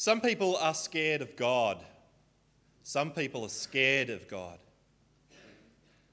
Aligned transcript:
Some 0.00 0.22
people 0.22 0.56
are 0.56 0.72
scared 0.72 1.20
of 1.20 1.36
God. 1.36 1.76
Some 2.82 3.10
people 3.10 3.44
are 3.44 3.50
scared 3.50 4.08
of 4.08 4.26
God. 4.28 4.58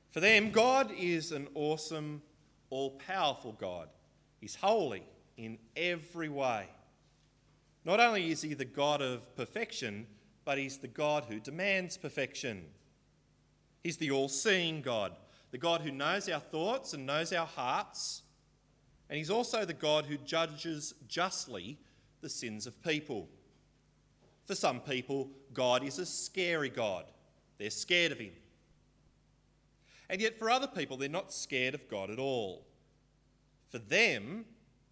For 0.10 0.20
them, 0.20 0.52
God 0.52 0.92
is 0.92 1.32
an 1.32 1.48
awesome, 1.54 2.22
all 2.70 2.90
powerful 3.08 3.54
God. 3.54 3.88
He's 4.42 4.56
holy 4.56 5.04
in 5.38 5.58
every 5.78 6.28
way. 6.28 6.68
Not 7.86 8.02
only 8.02 8.30
is 8.30 8.42
he 8.42 8.56
the 8.56 8.66
God 8.66 9.02
of 9.02 9.34
perfection, 9.38 10.06
but 10.44 10.58
he's 10.58 10.80
the 10.80 10.90
God 10.90 11.24
who 11.24 11.40
demands 11.40 11.96
perfection. 11.96 12.66
He's 13.86 13.96
the 13.96 14.12
all 14.12 14.28
seeing 14.28 14.82
God, 14.82 15.14
the 15.52 15.58
God 15.58 15.80
who 15.80 15.92
knows 15.92 16.28
our 16.28 16.42
thoughts 16.42 16.94
and 16.94 17.06
knows 17.06 17.32
our 17.32 17.48
hearts. 17.48 18.24
And 19.10 19.18
he's 19.18 19.32
also 19.32 19.64
the 19.64 19.72
God 19.72 20.08
who 20.08 20.18
judges 20.18 20.94
justly 21.08 21.78
the 22.20 22.28
sins 22.28 22.68
of 22.68 22.84
people. 22.84 23.30
For 24.48 24.56
some 24.56 24.80
people, 24.80 25.30
God 25.54 25.84
is 25.84 26.00
a 26.00 26.06
scary 26.06 26.70
God. 26.70 27.04
They're 27.58 27.70
scared 27.70 28.14
of 28.14 28.20
him. 28.20 28.32
And 30.10 30.22
yet, 30.22 30.40
for 30.40 30.50
other 30.50 30.68
people, 30.68 30.96
they're 30.96 31.10
not 31.10 31.34
scared 31.34 31.76
of 31.76 31.90
God 31.90 32.10
at 32.10 32.18
all. 32.18 32.66
For 33.70 33.78
them, 33.78 34.46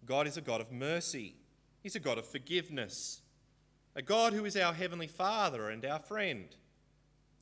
God 0.04 0.26
is 0.26 0.36
a 0.36 0.42
God 0.42 0.60
of 0.60 0.70
mercy, 0.70 1.34
He's 1.82 1.96
a 1.96 2.00
God 2.00 2.18
of 2.18 2.26
forgiveness, 2.26 3.22
a 3.94 4.02
God 4.02 4.34
who 4.34 4.44
is 4.44 4.56
our 4.56 4.74
Heavenly 4.74 5.06
Father 5.06 5.70
and 5.70 5.84
our 5.86 6.00
friend, 6.00 6.48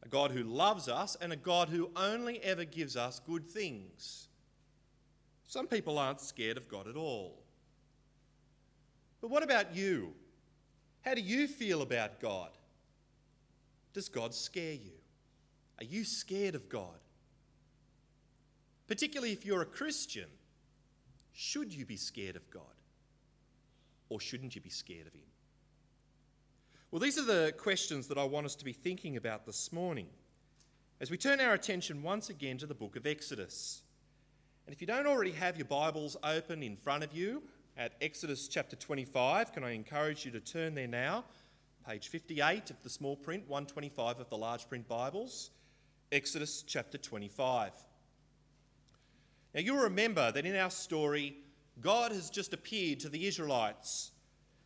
a 0.05 0.09
God 0.09 0.31
who 0.31 0.45
loves 0.45 0.89
us, 0.89 1.17
and 1.21 1.33
a 1.33 1.37
God 1.37 1.69
who 1.69 1.91
only 1.97 2.41
ever 2.45 2.65
gives 2.65 2.97
us 2.97 3.21
good 3.27 3.49
things. 3.49 4.29
Some 5.49 5.67
people 5.67 5.99
aren't 5.99 6.21
scared 6.21 6.59
of 6.59 6.69
God 6.69 6.87
at 6.87 6.97
all. 6.97 7.43
But 9.21 9.31
what 9.31 9.43
about 9.43 9.75
you? 9.75 10.13
How 11.05 11.15
do 11.15 11.21
you 11.21 11.47
feel 11.47 11.83
about 11.83 12.21
God? 12.21 12.51
Does 13.93 14.09
God 14.09 14.35
scare 14.35 14.73
you? 14.73 14.93
Are 15.79 15.85
you 15.85 16.05
scared 16.05 16.55
of 16.55 16.69
God? 16.69 16.99
Particularly 18.87 19.33
if 19.33 19.45
you're 19.45 19.63
a 19.63 19.67
Christian, 19.67 20.29
should 21.33 21.75
you 21.75 21.85
be 21.85 21.97
scared 21.97 22.37
of 22.37 22.51
God? 22.51 22.63
Or 24.09 24.21
shouldn't 24.21 24.55
you 24.55 24.61
be 24.61 24.71
scared 24.71 25.07
of 25.07 25.13
Him? 25.13 25.21
Well, 26.91 27.01
these 27.01 27.19
are 27.19 27.25
the 27.25 27.53
questions 27.59 28.07
that 28.09 28.19
I 28.19 28.25
want 28.25 28.47
us 28.47 28.55
to 28.57 28.65
be 28.65 28.73
thinking 28.73 29.17
about 29.17 29.45
this 29.45 29.73
morning 29.73 30.07
as 31.01 31.11
we 31.11 31.19
turn 31.19 31.41
our 31.41 31.55
attention 31.55 32.03
once 32.03 32.31
again 32.31 32.57
to 32.59 32.67
the 32.67 32.75
book 32.75 32.97
of 32.97 33.07
Exodus. 33.07 33.83
And 34.67 34.75
if 34.75 34.81
you 34.81 34.87
don't 34.87 35.07
already 35.07 35.33
have 35.33 35.57
your 35.57 35.67
Bibles 35.67 36.17
open 36.23 36.63
in 36.63 36.77
front 36.77 37.05
of 37.05 37.13
you 37.13 37.43
at 37.77 37.95
Exodus 38.01 38.47
chapter 38.47 38.77
25, 38.77 39.53
can 39.53 39.65
I 39.65 39.73
encourage 39.73 40.25
you 40.25 40.31
to 40.33 40.41
turn 40.41 40.75
there 40.75 40.87
now? 40.87 41.25
Page 41.89 42.09
58 42.09 42.71
of 42.71 42.83
the 42.83 42.89
small 42.89 43.17
print, 43.17 43.43
125 43.49 44.21
of 44.21 44.29
the 44.31 44.37
large 44.37 44.69
print 44.69 44.87
Bibles. 44.89 45.51
Exodus 46.13 46.63
chapter 46.67 46.99
25. 46.99 47.73
Now, 49.55 49.61
you'll 49.61 49.83
remember 49.83 50.31
that 50.33 50.47
in 50.47 50.57
our 50.57 50.71
story, 50.71 51.37
God 51.81 52.13
has 52.13 52.31
just 52.31 52.53
appeared 52.53 53.01
to 53.01 53.09
the 53.09 53.27
Israelites. 53.27 54.13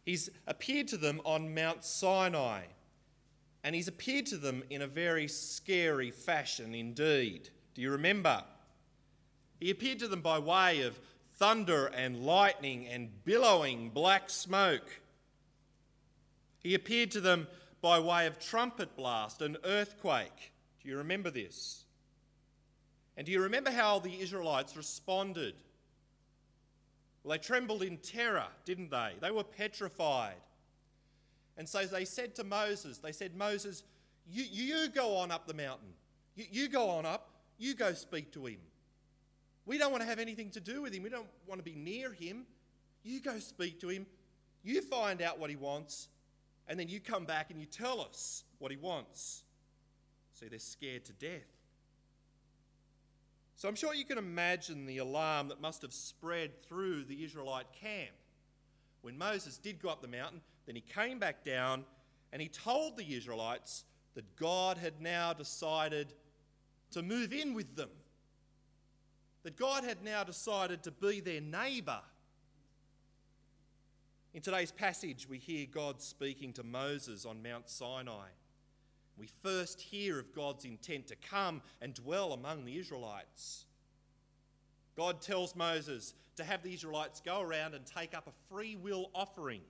He's 0.05 0.29
appeared 0.47 0.89
to 0.89 0.97
them 0.97 1.21
on 1.25 1.55
Mount 1.55 1.85
Sinai, 1.85 2.63
and 3.65 3.75
he's 3.75 3.89
appeared 3.89 4.27
to 4.27 4.37
them 4.37 4.63
in 4.71 4.83
a 4.83 4.87
very 4.87 5.29
scary 5.29 6.11
fashion 6.11 6.75
indeed. 6.75 7.49
Do 7.75 7.81
you 7.83 7.91
remember? 7.91 8.45
He 9.61 9.71
appeared 9.71 9.99
to 10.01 10.09
them 10.09 10.21
by 10.21 10.39
way 10.39 10.83
of 10.83 10.99
thunder 11.39 11.87
and 11.87 12.25
lightning 12.25 12.87
and 12.89 13.09
billowing 13.25 13.91
black 13.91 14.29
smoke. 14.29 15.01
He 16.61 16.75
appeared 16.75 17.13
to 17.13 17.21
them 17.21 17.47
by 17.81 18.01
way 18.01 18.27
of 18.27 18.39
trumpet 18.39 18.97
blast 18.97 19.41
and 19.41 19.57
earthquake. 19.65 20.53
Do 20.83 20.89
you 20.89 20.99
remember 20.99 21.31
this? 21.31 21.85
And 23.17 23.25
do 23.25 23.33
you 23.33 23.41
remember 23.43 23.71
how 23.71 24.01
the 24.01 24.21
Israelites 24.21 24.77
responded? 24.77 25.55
Well, 27.23 27.37
they 27.37 27.39
trembled 27.39 27.83
in 27.83 27.99
terror, 27.99 28.47
didn't 28.65 28.91
they? 28.91 29.13
They 29.21 29.31
were 29.31 29.45
petrified. 29.45 30.41
And 31.57 31.69
so 31.69 31.85
they 31.85 32.05
said 32.05 32.35
to 32.37 32.45
Moses, 32.45 32.99
they 32.99 33.13
said, 33.13 33.35
Moses, 33.37 33.83
you, 34.31 34.45
you 34.51 34.89
go 34.89 35.17
on 35.17 35.31
up 35.31 35.47
the 35.47 35.55
mountain. 35.55 35.89
You, 36.37 36.45
you 36.51 36.69
go 36.69 36.89
on 36.89 37.07
up. 37.07 37.31
You 37.59 37.75
go 37.75 37.93
speak 37.93 38.33
to 38.33 38.47
him. 38.47 38.59
We 39.69 39.77
don't 39.77 39.93
want 39.93 40.03
to 40.03 40.09
have 40.09 40.19
anything 40.19 40.49
to 40.53 40.61
do 40.61 40.81
with 40.81 40.95
him. 40.95 41.03
We 41.03 41.11
don't 41.11 41.29
want 41.47 41.59
to 41.59 41.63
be 41.63 41.77
near 41.77 42.11
him. 42.11 42.47
You 43.05 43.21
go 43.21 43.39
speak 43.39 43.79
to 43.83 43.91
him. 43.91 44.07
You 44.65 44.81
find 44.81 45.21
out 45.21 45.39
what 45.39 45.51
he 45.51 45.57
wants. 45.57 46.09
And 46.69 46.81
then 46.81 46.89
you 46.89 47.01
come 47.01 47.27
back 47.27 47.51
and 47.51 47.61
you 47.61 47.67
tell 47.67 48.01
us 48.01 48.45
what 48.61 48.71
he 48.71 48.79
wants. 48.79 49.43
See, 50.33 50.49
they're 50.49 50.59
scared 50.59 51.05
to 51.05 51.13
death. 51.13 51.45
So 53.57 53.69
I'm 53.69 53.75
sure 53.75 53.93
you 53.93 54.07
can 54.07 54.17
imagine 54.17 54.87
the 54.87 54.99
alarm 54.99 55.49
that 55.49 55.61
must 55.61 55.83
have 55.83 55.93
spread 55.93 56.63
through 56.63 57.05
the 57.05 57.23
Israelite 57.23 57.71
camp. 57.79 58.15
When 59.03 59.19
Moses 59.19 59.59
did 59.59 59.83
go 59.83 59.91
up 59.91 60.01
the 60.01 60.09
mountain, 60.09 60.41
then 60.65 60.77
he 60.77 60.81
came 60.81 61.19
back 61.19 61.45
down 61.45 61.85
and 62.33 62.41
he 62.41 62.49
told 62.49 62.97
the 62.97 63.15
Israelites 63.15 63.85
that 64.15 64.35
God 64.37 64.79
had 64.79 65.03
now 65.03 65.35
decided 65.35 66.15
to 66.93 67.03
move 67.03 67.35
in 67.35 67.53
with 67.53 67.77
them. 67.77 67.91
That 69.49 69.57
God 69.57 69.83
had 69.83 70.05
now 70.05 70.25
decided 70.25 70.83
to 70.83 70.91
be 70.91 71.21
their 71.21 71.41
neighbour. 71.41 72.03
In 74.35 74.43
today's 74.43 74.71
passage, 74.71 75.27
we 75.27 75.39
hear 75.39 75.67
God 75.73 76.03
speaking 76.03 76.53
to 76.53 76.63
Moses 76.63 77.25
on 77.25 77.43
Mount 77.43 77.67
Sinai. 77.71 78.27
We 79.17 79.31
first 79.43 79.81
hear 79.81 80.19
of 80.19 80.35
God's 80.35 80.67
intent 80.67 81.07
to 81.07 81.17
come 81.17 81.63
and 81.81 81.95
dwell 81.95 82.35
among 82.35 82.67
the 82.67 82.77
Israelites. 82.77 83.65
God 84.95 85.23
tells 85.23 85.57
Moses 85.57 86.13
to 86.37 86.45
have 86.45 86.63
the 86.63 86.75
Israelites 86.75 87.23
go 87.25 87.41
around 87.41 87.73
and 87.73 87.87
take 87.87 88.15
up 88.15 88.27
a 88.27 88.55
free 88.55 88.77
will 88.77 89.09
offering 89.15 89.63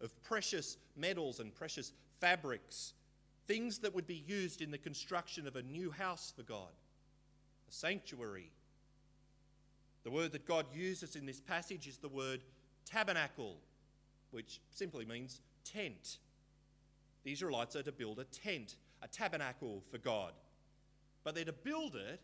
of 0.00 0.22
precious 0.22 0.76
metals 0.96 1.40
and 1.40 1.52
precious 1.52 1.94
fabrics, 2.20 2.92
things 3.48 3.78
that 3.78 3.92
would 3.92 4.06
be 4.06 4.22
used 4.28 4.62
in 4.62 4.70
the 4.70 4.78
construction 4.78 5.48
of 5.48 5.56
a 5.56 5.62
new 5.62 5.90
house 5.90 6.32
for 6.36 6.44
God, 6.44 6.70
a 7.68 7.72
sanctuary. 7.72 8.52
The 10.06 10.12
word 10.12 10.30
that 10.32 10.46
God 10.46 10.66
uses 10.72 11.16
in 11.16 11.26
this 11.26 11.40
passage 11.40 11.88
is 11.88 11.96
the 11.96 12.08
word 12.08 12.40
tabernacle, 12.84 13.56
which 14.30 14.60
simply 14.70 15.04
means 15.04 15.40
tent. 15.64 16.18
The 17.24 17.32
Israelites 17.32 17.74
are 17.74 17.82
to 17.82 17.90
build 17.90 18.20
a 18.20 18.24
tent 18.24 18.76
a 19.02 19.08
tabernacle 19.08 19.82
for 19.90 19.98
God. 19.98 20.30
But 21.24 21.34
they're 21.34 21.44
to 21.44 21.52
build 21.52 21.96
it 21.96 22.20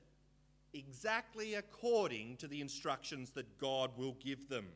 exactly 0.72 1.54
according 1.54 2.36
to 2.36 2.46
the 2.46 2.60
instructions 2.60 3.30
that 3.30 3.58
God 3.58 3.90
will 3.96 4.16
give 4.24 4.48
them. 4.48 4.66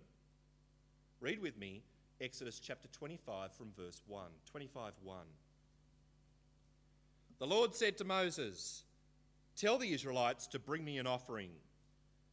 Read 1.20 1.40
with 1.40 1.56
me 1.56 1.84
Exodus 2.20 2.58
chapter 2.58 2.88
25 2.88 3.52
from 3.52 3.68
verse 3.78 4.02
1. 4.08 4.24
25 4.50 4.92
1. 5.04 5.18
The 7.38 7.46
Lord 7.46 7.72
said 7.72 7.96
to 7.98 8.04
Moses, 8.04 8.82
Tell 9.54 9.78
the 9.78 9.92
Israelites 9.92 10.48
to 10.48 10.58
bring 10.58 10.84
me 10.84 10.98
an 10.98 11.06
offering. 11.06 11.50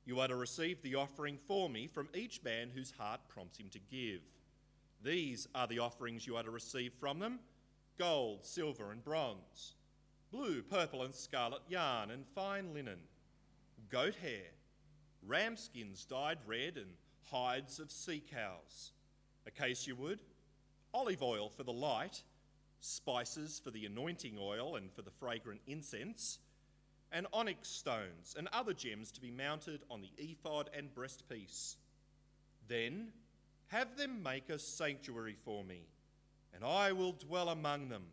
You 0.05 0.19
are 0.19 0.27
to 0.27 0.35
receive 0.35 0.81
the 0.81 0.95
offering 0.95 1.37
for 1.47 1.69
me 1.69 1.87
from 1.87 2.09
each 2.13 2.43
man 2.43 2.69
whose 2.73 2.91
heart 2.91 3.21
prompts 3.29 3.57
him 3.57 3.69
to 3.69 3.79
give. 3.79 4.21
These 5.01 5.47
are 5.55 5.67
the 5.67 5.79
offerings 5.79 6.27
you 6.27 6.35
are 6.35 6.43
to 6.43 6.51
receive 6.51 6.93
from 6.99 7.19
them 7.19 7.39
gold, 7.97 8.45
silver, 8.45 8.91
and 8.91 9.03
bronze, 9.03 9.75
blue, 10.31 10.63
purple, 10.63 11.03
and 11.03 11.13
scarlet 11.13 11.61
yarn, 11.67 12.09
and 12.09 12.25
fine 12.33 12.73
linen, 12.73 12.99
goat 13.89 14.15
hair, 14.15 14.49
ram 15.25 15.55
skins 15.55 16.03
dyed 16.05 16.39
red, 16.47 16.77
and 16.77 16.89
hides 17.31 17.79
of 17.79 17.91
sea 17.91 18.21
cows, 18.31 18.91
acacia 19.45 19.93
wood, 19.95 20.19
olive 20.93 21.21
oil 21.21 21.49
for 21.49 21.63
the 21.63 21.71
light, 21.71 22.23
spices 22.79 23.61
for 23.63 23.71
the 23.71 23.85
anointing 23.85 24.38
oil 24.39 24.75
and 24.75 24.91
for 24.91 25.03
the 25.03 25.11
fragrant 25.11 25.61
incense, 25.67 26.39
and 27.13 27.27
onyx 27.31 27.69
stones 27.69 28.36
and 28.38 28.50
other 28.51 28.74
gems 28.74 29.12
to 29.12 29.21
be 29.21 29.31
mounted 29.31 29.81
on 29.89 30.01
the 30.01 30.12
ephod 30.18 30.69
and 30.75 30.94
breastpiece. 30.94 31.75
Then 32.68 33.10
have 33.68 33.95
them 33.95 34.21
make 34.21 34.50
a 34.50 34.60
sanctuary 34.60 35.38
for 35.45 35.63
me 35.63 35.83
and 36.54 36.63
I 36.63 36.92
will 36.92 37.13
dwell 37.13 37.50
among 37.50 37.89
them. 37.89 38.04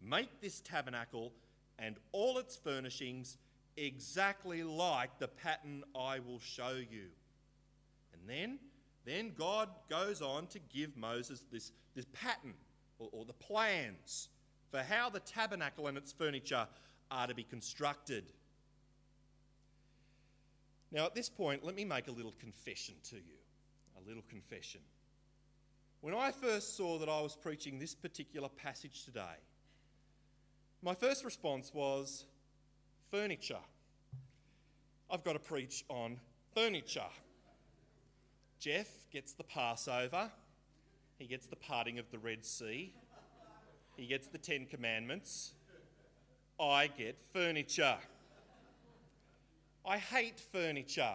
Make 0.00 0.40
this 0.40 0.60
tabernacle 0.60 1.32
and 1.78 1.96
all 2.12 2.38
its 2.38 2.56
furnishings 2.56 3.38
exactly 3.76 4.62
like 4.62 5.18
the 5.18 5.28
pattern 5.28 5.82
I 5.94 6.20
will 6.20 6.38
show 6.40 6.74
you. 6.74 7.08
And 8.12 8.28
then, 8.28 8.58
then 9.04 9.32
God 9.36 9.68
goes 9.90 10.22
on 10.22 10.46
to 10.48 10.58
give 10.72 10.96
Moses 10.96 11.44
this, 11.50 11.72
this 11.94 12.06
pattern 12.12 12.54
or, 12.98 13.08
or 13.12 13.24
the 13.24 13.32
plans 13.32 14.28
for 14.70 14.78
how 14.80 15.10
the 15.10 15.20
tabernacle 15.20 15.86
and 15.86 15.96
its 15.96 16.12
furniture 16.12 16.66
are 17.10 17.26
to 17.26 17.34
be 17.34 17.44
constructed. 17.44 18.24
Now, 20.90 21.06
at 21.06 21.14
this 21.14 21.28
point, 21.28 21.64
let 21.64 21.74
me 21.74 21.84
make 21.84 22.08
a 22.08 22.12
little 22.12 22.34
confession 22.38 22.94
to 23.10 23.16
you. 23.16 23.38
A 23.96 24.08
little 24.08 24.22
confession. 24.28 24.80
When 26.00 26.14
I 26.14 26.30
first 26.30 26.76
saw 26.76 26.98
that 26.98 27.08
I 27.08 27.20
was 27.20 27.34
preaching 27.34 27.78
this 27.78 27.94
particular 27.94 28.48
passage 28.48 29.04
today, 29.04 29.38
my 30.82 30.94
first 30.94 31.24
response 31.24 31.72
was 31.72 32.26
furniture. 33.10 33.62
I've 35.10 35.24
got 35.24 35.32
to 35.32 35.38
preach 35.38 35.84
on 35.88 36.18
furniture. 36.54 37.00
Jeff 38.60 38.88
gets 39.10 39.32
the 39.32 39.44
Passover, 39.44 40.30
he 41.18 41.26
gets 41.26 41.46
the 41.46 41.56
parting 41.56 41.98
of 41.98 42.10
the 42.10 42.18
Red 42.18 42.44
Sea, 42.44 42.94
he 43.96 44.06
gets 44.06 44.28
the 44.28 44.38
Ten 44.38 44.66
Commandments. 44.66 45.54
I 46.60 46.86
get 46.86 47.16
furniture. 47.32 47.96
I 49.86 49.98
hate 49.98 50.40
furniture. 50.40 51.14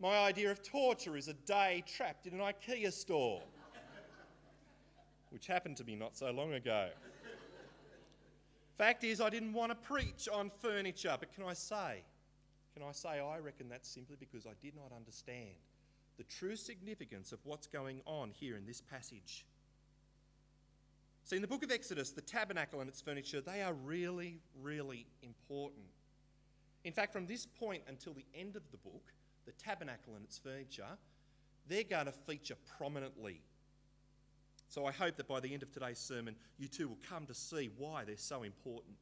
My 0.00 0.18
idea 0.18 0.50
of 0.50 0.62
torture 0.62 1.16
is 1.16 1.28
a 1.28 1.34
day 1.34 1.84
trapped 1.86 2.26
in 2.26 2.34
an 2.34 2.40
IKEA 2.40 2.92
store, 2.92 3.42
which 5.30 5.46
happened 5.46 5.76
to 5.76 5.84
me 5.84 5.94
not 5.94 6.16
so 6.16 6.30
long 6.30 6.54
ago. 6.54 6.88
Fact 8.78 9.04
is, 9.04 9.20
I 9.20 9.28
didn't 9.28 9.52
want 9.52 9.70
to 9.70 9.76
preach 9.76 10.26
on 10.32 10.50
furniture, 10.60 11.14
but 11.20 11.32
can 11.34 11.44
I 11.44 11.52
say, 11.52 12.02
can 12.74 12.82
I 12.82 12.92
say, 12.92 13.20
I 13.20 13.38
reckon 13.38 13.68
that's 13.68 13.88
simply 13.88 14.16
because 14.18 14.46
I 14.46 14.52
did 14.62 14.74
not 14.74 14.90
understand 14.96 15.56
the 16.16 16.24
true 16.24 16.56
significance 16.56 17.32
of 17.32 17.38
what's 17.44 17.66
going 17.66 18.00
on 18.06 18.30
here 18.30 18.56
in 18.56 18.66
this 18.66 18.80
passage. 18.80 19.44
See, 21.30 21.36
in 21.36 21.42
the 21.42 21.48
book 21.48 21.62
of 21.62 21.70
Exodus, 21.70 22.10
the 22.10 22.22
tabernacle 22.22 22.80
and 22.80 22.88
its 22.88 23.00
furniture, 23.00 23.40
they 23.40 23.62
are 23.62 23.72
really, 23.72 24.40
really 24.60 25.06
important. 25.22 25.86
In 26.82 26.92
fact, 26.92 27.12
from 27.12 27.24
this 27.24 27.46
point 27.46 27.84
until 27.86 28.14
the 28.14 28.24
end 28.34 28.56
of 28.56 28.62
the 28.72 28.78
book, 28.78 29.12
the 29.46 29.52
tabernacle 29.52 30.16
and 30.16 30.24
its 30.24 30.38
furniture, 30.38 30.98
they're 31.68 31.84
going 31.84 32.06
to 32.06 32.12
feature 32.26 32.56
prominently. 32.76 33.42
So 34.66 34.86
I 34.86 34.90
hope 34.90 35.14
that 35.18 35.28
by 35.28 35.38
the 35.38 35.54
end 35.54 35.62
of 35.62 35.70
today's 35.70 36.00
sermon, 36.00 36.34
you 36.58 36.66
too 36.66 36.88
will 36.88 36.98
come 37.08 37.26
to 37.26 37.34
see 37.34 37.70
why 37.78 38.02
they're 38.04 38.16
so 38.16 38.42
important. 38.42 38.96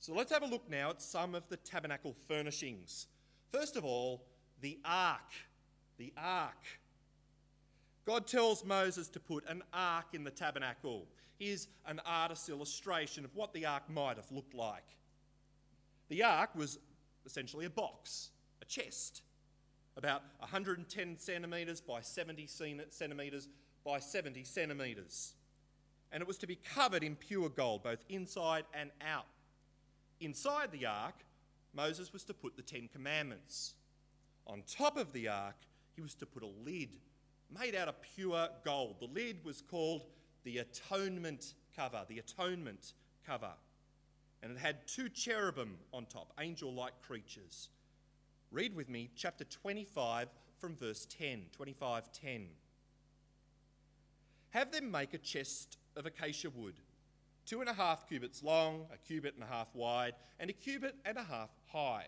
So 0.00 0.12
let's 0.12 0.30
have 0.30 0.42
a 0.42 0.46
look 0.46 0.68
now 0.68 0.90
at 0.90 1.00
some 1.00 1.34
of 1.34 1.48
the 1.48 1.56
tabernacle 1.56 2.14
furnishings. 2.28 3.06
First 3.50 3.76
of 3.76 3.86
all, 3.86 4.26
the 4.60 4.78
ark. 4.84 5.32
The 5.96 6.12
ark. 6.18 6.66
God 8.10 8.26
tells 8.26 8.64
Moses 8.64 9.06
to 9.10 9.20
put 9.20 9.48
an 9.48 9.62
ark 9.72 10.06
in 10.14 10.24
the 10.24 10.32
tabernacle. 10.32 11.06
Here's 11.38 11.68
an 11.86 12.00
artist's 12.04 12.48
illustration 12.48 13.24
of 13.24 13.30
what 13.36 13.52
the 13.52 13.66
ark 13.66 13.84
might 13.88 14.16
have 14.16 14.32
looked 14.32 14.52
like. 14.52 14.82
The 16.08 16.24
ark 16.24 16.50
was 16.56 16.80
essentially 17.24 17.66
a 17.66 17.70
box, 17.70 18.30
a 18.62 18.64
chest, 18.64 19.22
about 19.96 20.22
110 20.40 21.18
centimetres 21.18 21.80
by 21.80 22.00
70 22.00 22.48
centimetres 22.90 23.46
by 23.84 24.00
70 24.00 24.42
centimetres. 24.42 25.34
And 26.10 26.20
it 26.20 26.26
was 26.26 26.38
to 26.38 26.48
be 26.48 26.56
covered 26.56 27.04
in 27.04 27.14
pure 27.14 27.48
gold, 27.48 27.84
both 27.84 28.04
inside 28.08 28.64
and 28.74 28.90
out. 29.06 29.26
Inside 30.18 30.72
the 30.72 30.84
ark, 30.84 31.14
Moses 31.72 32.12
was 32.12 32.24
to 32.24 32.34
put 32.34 32.56
the 32.56 32.62
Ten 32.62 32.88
Commandments. 32.92 33.74
On 34.48 34.64
top 34.66 34.96
of 34.96 35.12
the 35.12 35.28
ark, 35.28 35.58
he 35.94 36.02
was 36.02 36.16
to 36.16 36.26
put 36.26 36.42
a 36.42 36.50
lid 36.66 36.96
made 37.58 37.74
out 37.74 37.88
of 37.88 38.00
pure 38.02 38.48
gold. 38.64 38.96
The 39.00 39.06
lid 39.06 39.44
was 39.44 39.62
called 39.62 40.04
the 40.44 40.58
atonement 40.58 41.54
cover, 41.76 42.04
the 42.08 42.18
atonement 42.18 42.92
cover. 43.26 43.52
And 44.42 44.52
it 44.52 44.58
had 44.58 44.86
two 44.86 45.08
cherubim 45.08 45.76
on 45.92 46.06
top, 46.06 46.32
angel 46.40 46.72
like 46.72 47.00
creatures. 47.02 47.68
Read 48.50 48.74
with 48.74 48.88
me 48.88 49.10
chapter 49.14 49.44
25 49.44 50.28
from 50.58 50.76
verse 50.76 51.06
10. 51.06 51.42
25 51.52 52.12
10. 52.12 52.46
Have 54.50 54.72
them 54.72 54.90
make 54.90 55.14
a 55.14 55.18
chest 55.18 55.78
of 55.96 56.06
acacia 56.06 56.50
wood, 56.50 56.74
two 57.46 57.60
and 57.60 57.68
a 57.68 57.74
half 57.74 58.08
cubits 58.08 58.42
long, 58.42 58.86
a 58.92 58.96
cubit 58.96 59.34
and 59.34 59.44
a 59.44 59.46
half 59.46 59.68
wide, 59.74 60.14
and 60.40 60.50
a 60.50 60.52
cubit 60.52 60.96
and 61.04 61.16
a 61.18 61.22
half 61.22 61.50
high. 61.72 62.06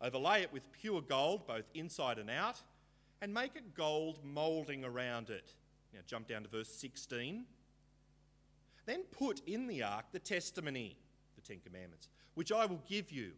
Overlay 0.00 0.42
it 0.42 0.52
with 0.52 0.70
pure 0.72 1.00
gold, 1.00 1.46
both 1.46 1.64
inside 1.74 2.18
and 2.18 2.30
out 2.30 2.60
and 3.20 3.32
make 3.32 3.56
a 3.56 3.62
gold 3.76 4.20
moulding 4.24 4.84
around 4.84 5.30
it. 5.30 5.54
Now 5.92 6.00
jump 6.06 6.28
down 6.28 6.42
to 6.42 6.48
verse 6.48 6.68
16. 6.68 7.44
Then 8.86 9.02
put 9.10 9.40
in 9.46 9.66
the 9.66 9.82
ark 9.82 10.06
the 10.12 10.18
testimony, 10.18 10.96
the 11.36 11.42
Ten 11.42 11.60
Commandments, 11.64 12.08
which 12.34 12.52
I 12.52 12.66
will 12.66 12.82
give 12.88 13.10
you. 13.10 13.32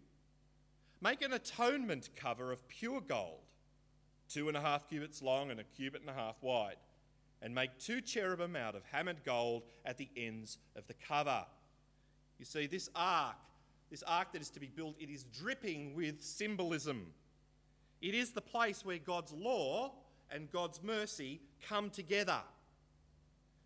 Make 1.01 1.23
an 1.23 1.33
atonement 1.33 2.11
cover 2.15 2.53
of 2.53 2.67
pure 2.69 3.01
gold, 3.01 3.41
two 4.29 4.49
and 4.49 4.57
a 4.57 4.61
half 4.61 4.89
cubits 4.89 5.23
long 5.23 5.51
and 5.51 5.59
a 5.59 5.65
cubit 5.65 6.03
and 6.03 6.11
a 6.11 6.15
half 6.15 6.37
wide, 6.43 6.77
and 7.43 7.55
make 7.55 7.79
two 7.79 8.01
cherubim 8.01 8.55
out 8.55 8.75
of 8.75 8.83
hammered 8.93 9.25
gold 9.25 9.63
at 9.87 9.97
the 9.97 10.09
ends 10.17 10.59
of 10.77 10.87
the 10.87 10.95
cover. 10.95 11.45
You 12.39 12.45
see, 12.45 12.67
this 12.67 12.91
ark, 12.95 13.37
this 13.91 14.03
ark 14.05 14.33
that 14.33 14.43
is 14.43 14.51
to 14.51 14.61
be 14.61 14.69
built, 14.69 14.95
it 15.01 15.11
is 15.11 15.25
dripping 15.25 15.95
with 15.95 16.23
symbolism. 16.23 17.13
It 18.01 18.15
is 18.15 18.33
the 18.33 18.41
place 18.41 18.85
where 18.85 18.99
God's 18.99 19.33
law 19.33 19.93
and 20.31 20.51
God's 20.51 20.83
mercy 20.83 21.41
come 21.69 21.91
together. 21.91 22.41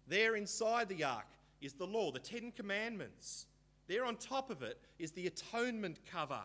There 0.09 0.37
inside 0.37 0.89
the 0.89 1.05
ark 1.05 1.27
is 1.61 1.75
the 1.75 1.87
law, 1.87 2.11
the 2.11 2.19
Ten 2.19 2.53
Commandments. 2.53 3.47
There 3.87 4.05
on 4.05 4.17
top 4.17 4.51
of 4.51 4.63
it 4.63 4.79
is 4.99 5.13
the 5.13 5.27
atonement 5.27 6.01
cover. 6.11 6.41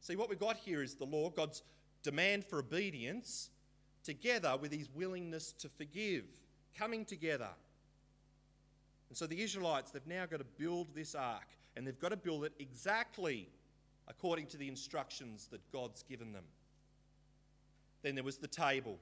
See, 0.00 0.16
what 0.16 0.28
we've 0.28 0.38
got 0.38 0.56
here 0.56 0.82
is 0.82 0.94
the 0.94 1.04
law, 1.04 1.30
God's 1.30 1.62
demand 2.02 2.44
for 2.44 2.58
obedience, 2.58 3.50
together 4.02 4.56
with 4.60 4.72
his 4.72 4.88
willingness 4.94 5.52
to 5.52 5.68
forgive, 5.68 6.24
coming 6.76 7.04
together. 7.04 7.48
And 9.08 9.16
so 9.16 9.26
the 9.26 9.40
Israelites, 9.40 9.90
they've 9.90 10.06
now 10.06 10.26
got 10.26 10.38
to 10.38 10.44
build 10.44 10.88
this 10.94 11.14
ark, 11.14 11.48
and 11.76 11.86
they've 11.86 11.98
got 11.98 12.10
to 12.10 12.16
build 12.16 12.44
it 12.44 12.52
exactly 12.58 13.48
according 14.08 14.46
to 14.48 14.56
the 14.56 14.68
instructions 14.68 15.48
that 15.50 15.60
God's 15.72 16.02
given 16.02 16.32
them. 16.32 16.44
Then 18.04 18.14
there 18.14 18.22
was 18.22 18.36
the 18.36 18.46
table. 18.46 18.98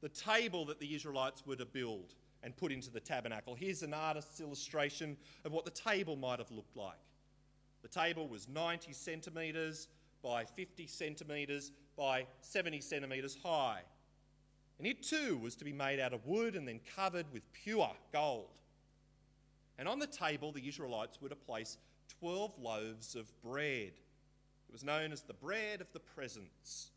The 0.00 0.08
table 0.08 0.64
that 0.66 0.78
the 0.78 0.94
Israelites 0.94 1.44
were 1.44 1.56
to 1.56 1.66
build 1.66 2.14
and 2.42 2.56
put 2.56 2.70
into 2.70 2.88
the 2.88 3.00
tabernacle. 3.00 3.56
Here's 3.56 3.82
an 3.82 3.92
artist's 3.92 4.40
illustration 4.40 5.16
of 5.44 5.52
what 5.52 5.64
the 5.64 5.72
table 5.72 6.14
might 6.14 6.38
have 6.38 6.52
looked 6.52 6.76
like. 6.76 7.00
The 7.82 7.88
table 7.88 8.28
was 8.28 8.48
90 8.48 8.92
centimetres 8.92 9.88
by 10.22 10.44
50 10.44 10.86
centimetres 10.86 11.72
by 11.96 12.26
70 12.42 12.80
centimetres 12.80 13.36
high. 13.42 13.80
And 14.78 14.86
it 14.86 15.02
too 15.02 15.36
was 15.38 15.56
to 15.56 15.64
be 15.64 15.72
made 15.72 15.98
out 15.98 16.12
of 16.12 16.26
wood 16.26 16.54
and 16.54 16.66
then 16.68 16.80
covered 16.94 17.26
with 17.32 17.42
pure 17.52 17.90
gold. 18.12 18.46
And 19.78 19.88
on 19.88 19.98
the 19.98 20.06
table, 20.06 20.52
the 20.52 20.66
Israelites 20.68 21.20
were 21.20 21.28
to 21.28 21.36
place 21.36 21.76
12 22.20 22.52
loaves 22.60 23.16
of 23.16 23.26
bread. 23.42 23.92
It 24.68 24.72
was 24.72 24.84
known 24.84 25.10
as 25.10 25.22
the 25.22 25.34
bread 25.34 25.80
of 25.80 25.92
the 25.92 26.00
presence 26.00 26.90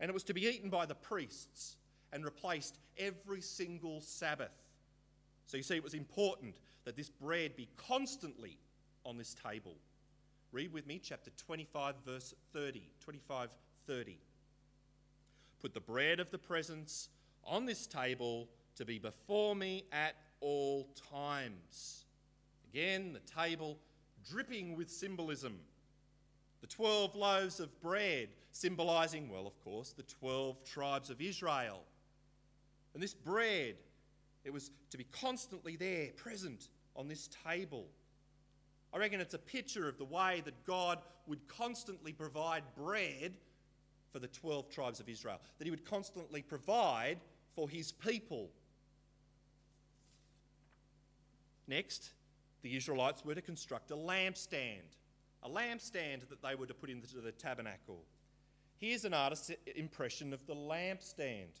and 0.00 0.08
it 0.08 0.14
was 0.14 0.24
to 0.24 0.34
be 0.34 0.46
eaten 0.46 0.70
by 0.70 0.86
the 0.86 0.94
priests 0.94 1.76
and 2.12 2.24
replaced 2.24 2.78
every 2.98 3.40
single 3.40 4.00
Sabbath. 4.00 4.52
So 5.46 5.56
you 5.56 5.62
see, 5.62 5.76
it 5.76 5.84
was 5.84 5.94
important 5.94 6.56
that 6.84 6.96
this 6.96 7.10
bread 7.10 7.56
be 7.56 7.68
constantly 7.76 8.58
on 9.04 9.16
this 9.16 9.34
table. 9.34 9.76
Read 10.52 10.72
with 10.72 10.86
me 10.86 11.00
chapter 11.02 11.30
25, 11.36 11.96
verse 12.06 12.34
30. 12.52 12.82
25, 13.00 13.50
30. 13.86 14.18
Put 15.60 15.74
the 15.74 15.80
bread 15.80 16.20
of 16.20 16.30
the 16.30 16.38
presence 16.38 17.08
on 17.44 17.66
this 17.66 17.86
table 17.86 18.48
to 18.76 18.84
be 18.84 18.98
before 18.98 19.56
me 19.56 19.84
at 19.92 20.14
all 20.40 20.88
times. 21.10 22.04
Again, 22.72 23.12
the 23.12 23.20
table 23.20 23.78
dripping 24.28 24.76
with 24.76 24.90
symbolism. 24.90 25.58
The 26.60 26.66
12 26.66 27.14
loaves 27.14 27.60
of 27.60 27.80
bread 27.80 28.28
symbolizing, 28.54 29.28
well, 29.28 29.48
of 29.48 29.58
course, 29.64 29.90
the 29.90 30.04
12 30.04 30.64
tribes 30.64 31.10
of 31.10 31.20
Israel. 31.20 31.80
And 32.94 33.02
this 33.02 33.12
bread, 33.12 33.74
it 34.44 34.52
was 34.52 34.70
to 34.90 34.96
be 34.96 35.04
constantly 35.10 35.74
there, 35.74 36.10
present 36.16 36.68
on 36.94 37.08
this 37.08 37.28
table. 37.44 37.88
I 38.92 38.98
reckon 38.98 39.20
it's 39.20 39.34
a 39.34 39.38
picture 39.38 39.88
of 39.88 39.98
the 39.98 40.04
way 40.04 40.40
that 40.44 40.64
God 40.64 41.00
would 41.26 41.46
constantly 41.48 42.12
provide 42.12 42.62
bread 42.76 43.36
for 44.12 44.20
the 44.20 44.28
12 44.28 44.70
tribes 44.70 45.00
of 45.00 45.08
Israel, 45.08 45.40
that 45.58 45.64
He 45.64 45.72
would 45.72 45.84
constantly 45.84 46.40
provide 46.40 47.18
for 47.56 47.68
His 47.68 47.90
people. 47.90 48.50
Next, 51.66 52.12
the 52.62 52.76
Israelites 52.76 53.24
were 53.24 53.34
to 53.34 53.42
construct 53.42 53.90
a 53.90 53.96
lampstand, 53.96 54.94
a 55.42 55.48
lampstand 55.48 56.28
that 56.28 56.40
they 56.40 56.54
were 56.54 56.66
to 56.66 56.74
put 56.74 56.88
into 56.88 57.16
the 57.16 57.32
tabernacle. 57.32 58.04
Here's 58.84 59.06
an 59.06 59.14
artist's 59.14 59.50
impression 59.76 60.34
of 60.34 60.46
the 60.46 60.54
lampstand. 60.54 61.58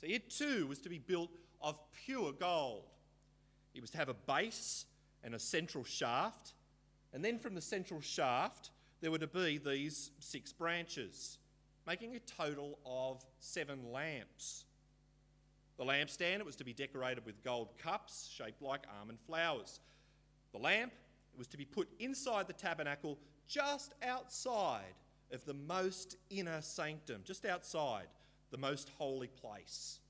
So 0.00 0.06
it 0.06 0.30
too 0.30 0.68
was 0.68 0.78
to 0.82 0.88
be 0.88 1.00
built 1.00 1.30
of 1.60 1.76
pure 2.04 2.30
gold. 2.30 2.84
It 3.74 3.80
was 3.80 3.90
to 3.90 3.98
have 3.98 4.08
a 4.08 4.14
base 4.14 4.86
and 5.24 5.34
a 5.34 5.40
central 5.40 5.82
shaft, 5.82 6.52
and 7.12 7.24
then 7.24 7.36
from 7.40 7.56
the 7.56 7.60
central 7.60 8.00
shaft 8.00 8.70
there 9.00 9.10
were 9.10 9.18
to 9.18 9.26
be 9.26 9.58
these 9.58 10.12
six 10.20 10.52
branches, 10.52 11.38
making 11.84 12.14
a 12.14 12.20
total 12.20 12.78
of 12.86 13.24
seven 13.40 13.90
lamps. 13.92 14.66
The 15.78 15.84
lampstand, 15.84 16.38
it 16.38 16.46
was 16.46 16.54
to 16.56 16.64
be 16.64 16.72
decorated 16.72 17.26
with 17.26 17.42
gold 17.42 17.76
cups 17.76 18.30
shaped 18.32 18.62
like 18.62 18.84
almond 19.00 19.18
flowers. 19.26 19.80
The 20.52 20.58
lamp, 20.58 20.92
it 21.34 21.38
was 21.38 21.48
to 21.48 21.56
be 21.56 21.64
put 21.64 21.88
inside 21.98 22.46
the 22.46 22.52
tabernacle 22.52 23.18
just 23.48 23.94
outside 24.00 24.94
of 25.32 25.44
the 25.44 25.54
most 25.54 26.16
inner 26.30 26.60
sanctum, 26.60 27.22
just 27.24 27.44
outside 27.44 28.06
the 28.50 28.58
most 28.58 28.90
holy 28.98 29.28
place. 29.28 30.00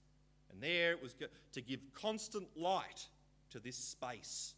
And 0.53 0.63
there 0.63 0.93
it 0.93 1.03
was 1.03 1.15
to 1.53 1.61
give 1.61 1.81
constant 1.95 2.49
light 2.57 3.07
to 3.51 3.59
this 3.59 3.77
space. 3.77 4.55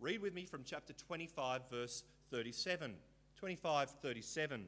Read 0.00 0.20
with 0.20 0.34
me 0.34 0.46
from 0.46 0.62
chapter 0.64 0.92
25, 0.92 1.62
verse 1.70 2.04
37. 2.30 2.94
25, 3.36 3.90
37. 4.02 4.66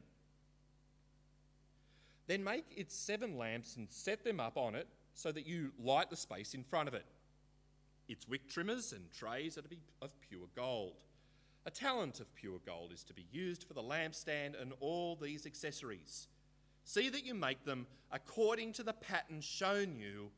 Then 2.26 2.44
make 2.44 2.64
its 2.76 2.96
seven 2.96 3.36
lamps 3.36 3.76
and 3.76 3.90
set 3.90 4.24
them 4.24 4.40
up 4.40 4.56
on 4.56 4.74
it 4.74 4.88
so 5.14 5.30
that 5.32 5.46
you 5.46 5.72
light 5.78 6.10
the 6.10 6.16
space 6.16 6.54
in 6.54 6.64
front 6.64 6.88
of 6.88 6.94
it. 6.94 7.04
Its 8.08 8.28
wick 8.28 8.48
trimmers 8.48 8.92
and 8.92 9.10
trays 9.12 9.56
are 9.56 9.62
to 9.62 9.68
be 9.68 9.78
of 10.02 10.10
pure 10.28 10.48
gold. 10.54 10.94
A 11.66 11.70
talent 11.70 12.20
of 12.20 12.34
pure 12.34 12.58
gold 12.66 12.92
is 12.92 13.04
to 13.04 13.14
be 13.14 13.26
used 13.32 13.64
for 13.64 13.72
the 13.72 13.82
lampstand 13.82 14.60
and 14.60 14.72
all 14.80 15.16
these 15.16 15.46
accessories. 15.46 16.28
See 16.84 17.08
that 17.08 17.24
you 17.24 17.34
make 17.34 17.64
them 17.64 17.86
according 18.12 18.74
to 18.74 18.82
the 18.82 18.92
pattern 18.92 19.40
shown 19.40 19.96
you 19.96 20.30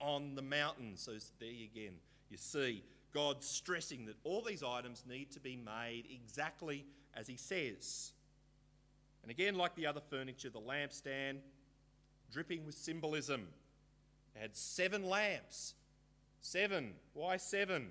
on 0.00 0.34
the 0.34 0.42
mountain. 0.42 0.96
So 0.96 1.12
there 1.38 1.48
again, 1.48 1.94
you 2.30 2.36
see 2.36 2.82
God 3.14 3.44
stressing 3.44 4.06
that 4.06 4.16
all 4.24 4.42
these 4.42 4.64
items 4.64 5.04
need 5.08 5.30
to 5.32 5.40
be 5.40 5.56
made 5.56 6.04
exactly 6.10 6.84
as 7.14 7.28
He 7.28 7.36
says. 7.36 8.12
And 9.22 9.30
again, 9.30 9.54
like 9.54 9.76
the 9.76 9.86
other 9.86 10.00
furniture, 10.10 10.50
the 10.50 10.60
lampstand, 10.60 11.38
dripping 12.32 12.66
with 12.66 12.74
symbolism, 12.74 13.46
had 14.34 14.56
seven 14.56 15.04
lamps. 15.04 15.74
Seven. 16.40 16.94
Why 17.14 17.36
seven? 17.36 17.90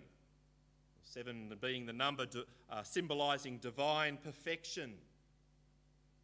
Seven 1.13 1.53
being 1.59 1.85
the 1.85 1.91
number 1.91 2.25
uh, 2.69 2.83
symbolizing 2.83 3.57
divine 3.57 4.17
perfection. 4.23 4.93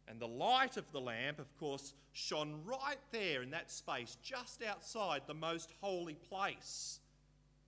And 0.08 0.18
the 0.18 0.26
light 0.26 0.78
of 0.78 0.90
the 0.92 1.00
lamp, 1.00 1.38
of 1.38 1.54
course, 1.58 1.92
shone 2.14 2.62
right 2.64 2.96
there 3.12 3.42
in 3.42 3.50
that 3.50 3.70
space, 3.70 4.16
just 4.22 4.62
outside 4.62 5.20
the 5.26 5.34
most 5.34 5.70
holy 5.82 6.14
place, 6.14 7.00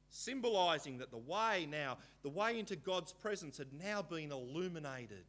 symbolizing 0.09 0.97
that 0.97 1.11
the 1.11 1.19
way 1.19 1.69
now, 1.71 1.99
the 2.23 2.31
way 2.31 2.59
into 2.59 2.75
God's 2.75 3.13
presence 3.13 3.59
had 3.59 3.75
now 3.79 4.01
been 4.01 4.33
illuminated. 4.33 5.25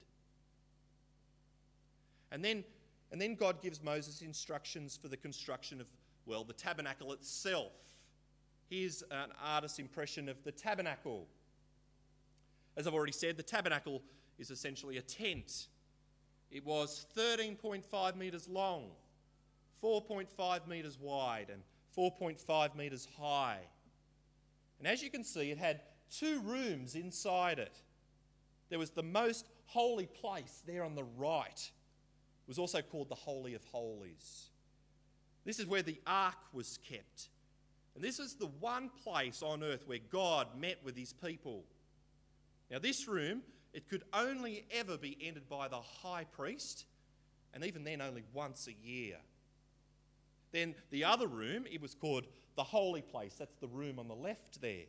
And 2.31 2.41
then, 2.41 2.63
and 3.11 3.19
then 3.19 3.35
God 3.35 3.61
gives 3.61 3.83
Moses 3.83 4.21
instructions 4.21 4.95
for 4.95 5.09
the 5.09 5.17
construction 5.17 5.81
of, 5.81 5.87
well, 6.25 6.45
the 6.45 6.53
tabernacle 6.53 7.11
itself. 7.11 7.73
Here's 8.69 9.03
an 9.11 9.33
artist's 9.43 9.79
impression 9.79 10.29
of 10.29 10.41
the 10.45 10.53
tabernacle. 10.53 11.27
As 12.77 12.87
I've 12.87 12.93
already 12.93 13.11
said, 13.11 13.37
the 13.37 13.43
tabernacle 13.43 14.01
is 14.39 14.49
essentially 14.49 14.97
a 14.97 15.01
tent. 15.01 15.67
It 16.51 16.65
was 16.65 17.05
13.5 17.17 18.15
metres 18.15 18.47
long, 18.47 18.91
4.5 19.83 20.67
metres 20.67 20.97
wide, 20.99 21.47
and 21.51 21.61
4.5 21.97 22.75
metres 22.75 23.07
high. 23.17 23.59
And 24.79 24.87
as 24.87 25.03
you 25.03 25.09
can 25.09 25.23
see, 25.23 25.51
it 25.51 25.57
had 25.57 25.81
two 26.09 26.39
rooms 26.41 26.95
inside 26.95 27.59
it. 27.59 27.77
There 28.69 28.79
was 28.79 28.91
the 28.91 29.03
most 29.03 29.47
holy 29.65 30.07
place 30.07 30.63
there 30.65 30.83
on 30.83 30.95
the 30.95 31.03
right. 31.17 31.57
It 31.57 32.47
was 32.47 32.59
also 32.59 32.81
called 32.81 33.09
the 33.09 33.15
Holy 33.15 33.53
of 33.53 33.63
Holies. 33.65 34.49
This 35.45 35.59
is 35.59 35.65
where 35.65 35.81
the 35.81 35.99
ark 36.05 36.37
was 36.53 36.79
kept. 36.87 37.29
And 37.95 38.03
this 38.03 38.19
is 38.19 38.35
the 38.35 38.47
one 38.59 38.89
place 39.03 39.41
on 39.41 39.63
earth 39.63 39.83
where 39.85 39.99
God 40.11 40.47
met 40.59 40.77
with 40.83 40.95
his 40.95 41.13
people. 41.13 41.63
Now, 42.71 42.79
this 42.79 43.05
room, 43.07 43.41
it 43.73 43.89
could 43.89 44.03
only 44.13 44.65
ever 44.71 44.97
be 44.97 45.17
entered 45.21 45.49
by 45.49 45.67
the 45.67 45.81
high 45.81 46.23
priest, 46.23 46.85
and 47.53 47.65
even 47.65 47.83
then 47.83 48.01
only 48.01 48.23
once 48.33 48.67
a 48.67 48.87
year. 48.87 49.17
Then 50.53 50.75
the 50.89 51.03
other 51.03 51.27
room, 51.27 51.65
it 51.69 51.81
was 51.81 51.93
called 51.93 52.25
the 52.55 52.63
holy 52.63 53.01
place. 53.01 53.35
That's 53.37 53.57
the 53.57 53.67
room 53.67 53.99
on 53.99 54.07
the 54.07 54.15
left 54.15 54.61
there. 54.61 54.85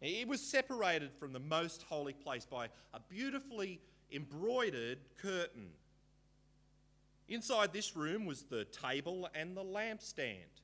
It 0.00 0.26
was 0.26 0.40
separated 0.40 1.12
from 1.12 1.32
the 1.32 1.40
most 1.40 1.82
holy 1.82 2.12
place 2.12 2.44
by 2.44 2.68
a 2.92 3.00
beautifully 3.08 3.80
embroidered 4.10 4.98
curtain. 5.16 5.68
Inside 7.28 7.72
this 7.72 7.96
room 7.96 8.26
was 8.26 8.42
the 8.42 8.64
table 8.64 9.28
and 9.34 9.56
the 9.56 9.62
lampstand. 9.62 10.62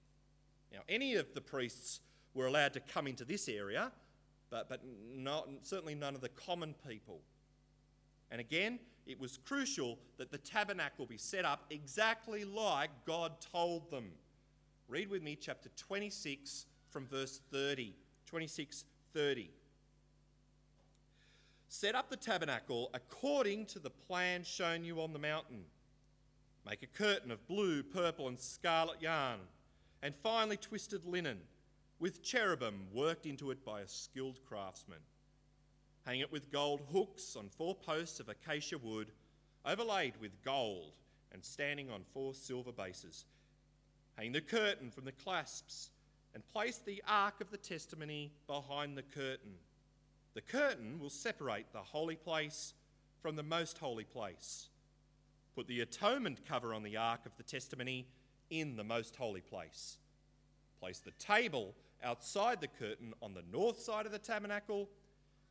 Now, 0.72 0.80
any 0.88 1.14
of 1.14 1.32
the 1.34 1.40
priests 1.40 2.00
were 2.34 2.46
allowed 2.46 2.72
to 2.72 2.80
come 2.80 3.06
into 3.06 3.24
this 3.24 3.48
area, 3.48 3.92
but, 4.50 4.68
but 4.68 4.80
not, 5.14 5.48
certainly 5.62 5.94
none 5.94 6.14
of 6.14 6.20
the 6.20 6.28
common 6.30 6.74
people. 6.88 7.20
And 8.30 8.40
again, 8.40 8.78
it 9.06 9.20
was 9.20 9.38
crucial 9.44 9.98
that 10.18 10.30
the 10.30 10.38
tabernacle 10.38 11.06
be 11.06 11.18
set 11.18 11.44
up 11.44 11.64
exactly 11.70 12.44
like 12.44 12.90
God 13.06 13.40
told 13.40 13.90
them. 13.90 14.10
Read 14.88 15.08
with 15.08 15.22
me 15.22 15.36
chapter 15.40 15.68
26 15.76 16.66
from 16.90 17.06
verse 17.06 17.40
30. 17.52 17.94
26 18.26 18.84
30. 19.14 19.50
Set 21.68 21.94
up 21.94 22.10
the 22.10 22.16
tabernacle 22.16 22.90
according 22.94 23.66
to 23.66 23.78
the 23.78 23.90
plan 23.90 24.42
shown 24.44 24.84
you 24.84 25.00
on 25.00 25.12
the 25.12 25.18
mountain. 25.18 25.64
Make 26.68 26.82
a 26.82 26.86
curtain 26.86 27.30
of 27.30 27.46
blue, 27.46 27.82
purple, 27.82 28.28
and 28.28 28.38
scarlet 28.38 29.00
yarn, 29.00 29.38
and 30.02 30.14
finely 30.22 30.56
twisted 30.56 31.04
linen 31.04 31.38
with 31.98 32.22
cherubim 32.22 32.86
worked 32.92 33.26
into 33.26 33.50
it 33.50 33.64
by 33.64 33.80
a 33.80 33.88
skilled 33.88 34.38
craftsman. 34.48 34.98
Hang 36.04 36.20
it 36.20 36.30
with 36.30 36.52
gold 36.52 36.82
hooks 36.92 37.36
on 37.36 37.48
four 37.48 37.74
posts 37.74 38.20
of 38.20 38.28
acacia 38.28 38.78
wood, 38.78 39.10
overlaid 39.64 40.14
with 40.20 40.42
gold 40.44 40.92
and 41.32 41.44
standing 41.44 41.90
on 41.90 42.02
four 42.12 42.34
silver 42.34 42.72
bases. 42.72 43.24
Hang 44.16 44.32
the 44.32 44.40
curtain 44.40 44.90
from 44.90 45.04
the 45.04 45.12
clasps 45.12 45.90
and 46.34 46.46
place 46.52 46.78
the 46.78 47.02
ark 47.08 47.40
of 47.40 47.50
the 47.50 47.56
testimony 47.56 48.32
behind 48.46 48.96
the 48.96 49.02
curtain. 49.02 49.54
The 50.34 50.42
curtain 50.42 51.00
will 51.00 51.10
separate 51.10 51.72
the 51.72 51.78
holy 51.78 52.16
place 52.16 52.74
from 53.20 53.36
the 53.36 53.42
most 53.42 53.78
holy 53.78 54.04
place. 54.04 54.68
Put 55.54 55.66
the 55.66 55.80
atonement 55.80 56.46
cover 56.46 56.74
on 56.74 56.82
the 56.82 56.98
ark 56.98 57.20
of 57.24 57.36
the 57.38 57.42
testimony 57.42 58.06
in 58.50 58.76
the 58.76 58.84
most 58.84 59.16
holy 59.16 59.40
place. 59.40 59.96
Place 60.78 60.98
the 60.98 61.12
table 61.12 61.74
outside 62.02 62.60
the 62.60 62.68
curtain 62.68 63.12
on 63.22 63.34
the 63.34 63.42
north 63.52 63.80
side 63.80 64.06
of 64.06 64.12
the 64.12 64.18
tabernacle 64.18 64.88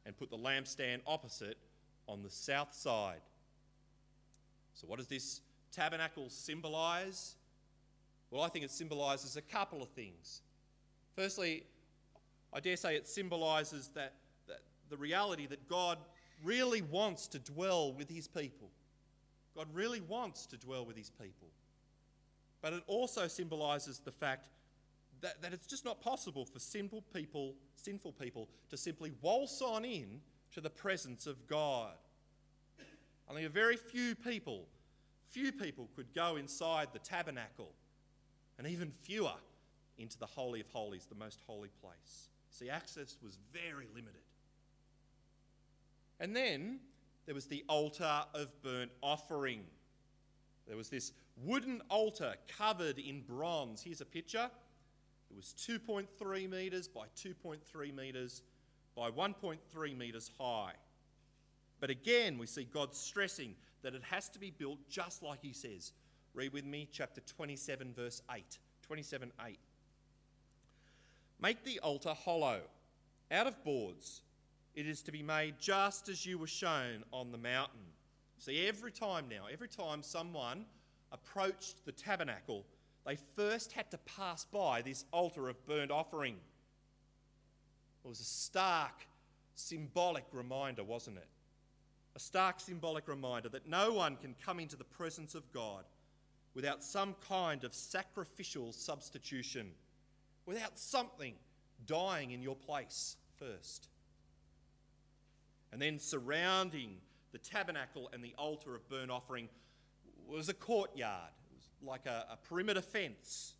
and 0.05 0.17
put 0.17 0.29
the 0.29 0.37
lampstand 0.37 1.01
opposite 1.07 1.57
on 2.07 2.21
the 2.21 2.29
south 2.29 2.73
side. 2.73 3.21
So, 4.73 4.87
what 4.87 4.99
does 4.99 5.07
this 5.07 5.41
tabernacle 5.71 6.29
symbolize? 6.29 7.35
Well, 8.31 8.43
I 8.43 8.49
think 8.49 8.65
it 8.65 8.71
symbolizes 8.71 9.37
a 9.37 9.41
couple 9.41 9.81
of 9.81 9.89
things. 9.89 10.41
Firstly, 11.15 11.63
I 12.53 12.59
dare 12.59 12.75
say 12.75 12.95
it 12.95 13.07
symbolizes 13.07 13.89
that, 13.95 14.13
that 14.47 14.59
the 14.89 14.97
reality 14.97 15.47
that 15.47 15.67
God 15.67 15.97
really 16.43 16.81
wants 16.81 17.27
to 17.27 17.39
dwell 17.39 17.93
with 17.93 18.09
his 18.09 18.27
people. 18.27 18.69
God 19.55 19.67
really 19.73 20.01
wants 20.01 20.45
to 20.47 20.57
dwell 20.57 20.85
with 20.85 20.97
his 20.97 21.09
people. 21.09 21.47
But 22.61 22.73
it 22.73 22.83
also 22.87 23.27
symbolizes 23.27 23.99
the 23.99 24.11
fact 24.11 24.47
that, 25.25 25.41
that 25.41 25.53
it's 25.53 25.65
just 25.65 25.83
not 25.83 25.99
possible 26.01 26.45
for 26.45 26.59
sinful 26.59 27.03
people, 27.11 27.55
sinful 27.75 28.11
people 28.11 28.47
to 28.69 28.77
simply 28.77 29.11
waltz 29.21 29.59
on 29.59 29.83
in 29.83 30.21
to 30.53 30.61
the 30.61 30.69
presence 30.69 31.25
of 31.25 31.47
God. 31.47 31.95
Only 33.27 33.45
a 33.45 33.49
very 33.49 33.75
few 33.75 34.13
people, 34.13 34.67
few 35.31 35.51
people 35.51 35.89
could 35.95 36.13
go 36.13 36.35
inside 36.35 36.89
the 36.93 36.99
tabernacle, 36.99 37.71
and 38.59 38.67
even 38.67 38.91
fewer 39.01 39.33
into 39.97 40.19
the 40.19 40.27
Holy 40.27 40.61
of 40.61 40.67
Holies, 40.67 41.07
the 41.09 41.15
most 41.15 41.39
holy 41.47 41.71
place. 41.81 42.29
See, 42.51 42.69
access 42.69 43.17
was 43.23 43.39
very 43.51 43.87
limited. 43.95 44.21
And 46.19 46.35
then 46.35 46.79
there 47.25 47.33
was 47.33 47.47
the 47.47 47.65
altar 47.67 48.21
of 48.35 48.61
burnt 48.61 48.91
offering. 49.01 49.63
There 50.67 50.77
was 50.77 50.89
this 50.89 51.13
wooden 51.43 51.81
altar 51.89 52.35
covered 52.47 52.99
in 52.99 53.21
bronze. 53.21 53.81
Here's 53.81 54.01
a 54.01 54.05
picture. 54.05 54.51
It 55.29 55.35
was 55.35 55.53
2.3 55.57 56.49
metres 56.49 56.87
by 56.87 57.05
2.3 57.17 57.95
metres 57.95 58.41
by 58.95 59.11
1.3 59.11 59.97
metres 59.97 60.31
high. 60.39 60.73
But 61.79 61.89
again, 61.89 62.37
we 62.37 62.47
see 62.47 62.63
God 62.63 62.95
stressing 62.95 63.55
that 63.81 63.93
it 63.93 64.03
has 64.03 64.29
to 64.29 64.39
be 64.39 64.51
built 64.51 64.79
just 64.89 65.21
like 65.21 65.39
He 65.41 65.53
says. 65.53 65.91
Read 66.33 66.53
with 66.53 66.65
me 66.65 66.87
chapter 66.91 67.21
27, 67.21 67.93
verse 67.93 68.21
8. 68.33 68.43
27 68.81 69.31
8. 69.45 69.59
Make 71.41 71.63
the 71.63 71.79
altar 71.79 72.13
hollow, 72.13 72.61
out 73.31 73.47
of 73.47 73.61
boards. 73.63 74.21
It 74.75 74.87
is 74.87 75.01
to 75.03 75.11
be 75.11 75.23
made 75.23 75.55
just 75.59 76.09
as 76.09 76.25
you 76.25 76.37
were 76.37 76.47
shown 76.47 77.03
on 77.11 77.31
the 77.31 77.37
mountain. 77.37 77.79
See, 78.37 78.67
every 78.67 78.91
time 78.91 79.25
now, 79.29 79.45
every 79.51 79.69
time 79.69 80.03
someone 80.03 80.65
approached 81.11 81.85
the 81.85 81.91
tabernacle, 81.91 82.65
they 83.05 83.17
first 83.35 83.71
had 83.71 83.91
to 83.91 83.97
pass 83.99 84.45
by 84.45 84.81
this 84.81 85.05
altar 85.11 85.47
of 85.47 85.65
burnt 85.65 85.91
offering. 85.91 86.35
It 88.03 88.07
was 88.07 88.19
a 88.19 88.25
stark, 88.25 89.07
symbolic 89.55 90.25
reminder, 90.31 90.83
wasn't 90.83 91.17
it? 91.17 91.27
A 92.15 92.19
stark, 92.19 92.59
symbolic 92.59 93.07
reminder 93.07 93.49
that 93.49 93.67
no 93.67 93.93
one 93.93 94.15
can 94.15 94.35
come 94.43 94.59
into 94.59 94.75
the 94.75 94.83
presence 94.83 95.35
of 95.35 95.51
God 95.51 95.83
without 96.53 96.83
some 96.83 97.15
kind 97.27 97.63
of 97.63 97.73
sacrificial 97.73 98.71
substitution, 98.71 99.71
without 100.45 100.79
something 100.79 101.33
dying 101.85 102.31
in 102.31 102.41
your 102.41 102.55
place 102.55 103.17
first. 103.37 103.89
And 105.71 105.81
then 105.81 105.99
surrounding 105.99 106.95
the 107.33 107.37
tabernacle 107.37 108.09
and 108.13 108.23
the 108.23 108.33
altar 108.37 108.75
of 108.75 108.87
burnt 108.87 109.11
offering 109.11 109.49
was 110.25 110.47
a 110.47 110.53
courtyard. 110.53 111.31
Like 111.85 112.05
a, 112.05 112.25
a 112.31 112.37
perimeter 112.47 112.81
fence, 112.81 113.53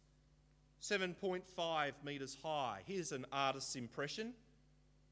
7.5 0.81 1.91
metres 2.03 2.37
high. 2.41 2.81
Here's 2.85 3.11
an 3.11 3.25
artist's 3.31 3.75
impression. 3.75 4.33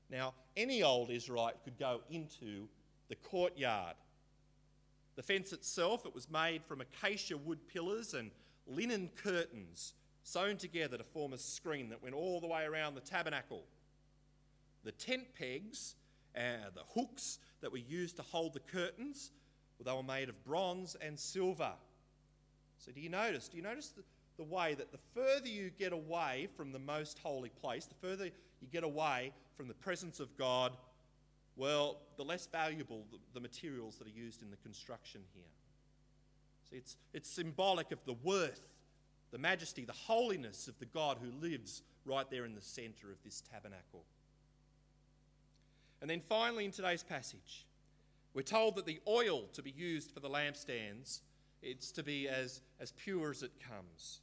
Now, 0.10 0.34
any 0.58 0.84
old 0.84 1.10
Israelite 1.10 1.63
could 1.63 1.77
go 1.77 2.01
into 2.10 2.67
the 3.10 3.15
courtyard. 3.15 3.96
The 5.15 5.24
fence 5.24 5.53
itself, 5.53 6.05
it 6.05 6.13
was 6.13 6.29
made 6.29 6.63
from 6.63 6.82
acacia 6.82 7.38
wood 7.38 7.67
pillars 7.67 8.13
and 8.13 8.32
linen 8.65 9.10
curtains 9.15 9.93
sewn 10.24 10.58
together 10.58 10.98
to 10.98 11.03
form 11.03 11.34
a 11.34 11.38
screen 11.38 11.89
that 11.89 12.01
went 12.01 12.15
all 12.15 12.39
the 12.39 12.48
way 12.48 12.63
around 12.63 12.96
the 12.96 13.01
tabernacle. 13.01 13.63
The 14.84 14.91
tent 14.91 15.27
pegs 15.38 15.96
and 16.36 16.63
the 16.74 16.84
hooks 17.00 17.39
that 17.62 17.72
were 17.72 17.77
used 17.77 18.15
to 18.17 18.24
hold 18.24 18.53
the 18.53 18.60
curtains, 18.60 19.32
well, 19.77 19.93
they 19.93 19.98
were 19.98 20.15
made 20.15 20.29
of 20.29 20.43
bronze 20.43 20.96
and 21.01 21.20
silver. 21.20 21.74
So, 22.83 22.91
do 22.91 22.99
you 22.99 23.09
notice? 23.09 23.47
Do 23.47 23.55
you 23.55 23.63
notice 23.63 23.89
the, 23.89 24.03
the 24.37 24.43
way 24.43 24.73
that 24.73 24.91
the 24.91 24.97
further 25.13 25.47
you 25.47 25.69
get 25.79 25.93
away 25.93 26.49
from 26.57 26.73
the 26.73 26.79
most 26.79 27.17
holy 27.19 27.49
place, 27.49 27.85
the 27.85 27.95
further 28.05 28.25
you 28.25 28.67
get 28.71 28.83
away 28.83 29.31
from 29.55 29.69
the 29.69 29.73
presence 29.73 30.19
of 30.19 30.35
God, 30.37 30.73
well, 31.55 31.99
the 32.17 32.23
less 32.23 32.45
valuable 32.47 33.05
the, 33.11 33.19
the 33.33 33.39
materials 33.39 33.97
that 33.97 34.07
are 34.07 34.11
used 34.11 34.41
in 34.41 34.49
the 34.49 34.57
construction 34.57 35.21
here. 35.33 35.43
See, 36.69 36.75
it's, 36.75 36.97
it's 37.13 37.29
symbolic 37.29 37.91
of 37.91 37.99
the 38.05 38.15
worth, 38.21 38.67
the 39.31 39.37
majesty, 39.37 39.85
the 39.85 39.93
holiness 39.93 40.67
of 40.67 40.77
the 40.79 40.85
God 40.85 41.19
who 41.21 41.31
lives 41.45 41.83
right 42.05 42.29
there 42.29 42.43
in 42.43 42.53
the 42.53 42.61
centre 42.61 43.11
of 43.11 43.23
this 43.23 43.43
tabernacle. 43.49 44.03
And 46.01 46.09
then 46.09 46.19
finally, 46.19 46.65
in 46.65 46.71
today's 46.71 47.03
passage, 47.03 47.65
we're 48.33 48.41
told 48.41 48.75
that 48.75 48.85
the 48.85 48.99
oil 49.07 49.43
to 49.53 49.61
be 49.61 49.71
used 49.71 50.11
for 50.11 50.19
the 50.19 50.29
lampstands 50.29 51.21
it's 51.63 51.91
to 51.93 52.03
be 52.03 52.27
as, 52.27 52.62
as 52.79 52.91
pure 52.91 53.32
as 53.32 53.43
it 53.43 53.51
comes. 53.67 54.22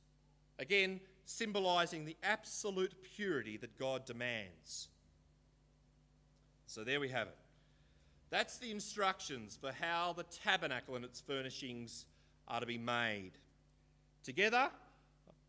Again, 0.58 1.00
symbolizing 1.24 2.04
the 2.04 2.16
absolute 2.22 2.94
purity 3.16 3.56
that 3.58 3.78
God 3.78 4.04
demands. 4.04 4.88
So 6.66 6.84
there 6.84 7.00
we 7.00 7.08
have 7.08 7.28
it. 7.28 7.36
That's 8.30 8.58
the 8.58 8.70
instructions 8.70 9.58
for 9.60 9.72
how 9.72 10.12
the 10.12 10.24
tabernacle 10.24 10.96
and 10.96 11.04
its 11.04 11.20
furnishings 11.20 12.06
are 12.46 12.60
to 12.60 12.66
be 12.66 12.78
made. 12.78 13.32
Together, 14.22 14.70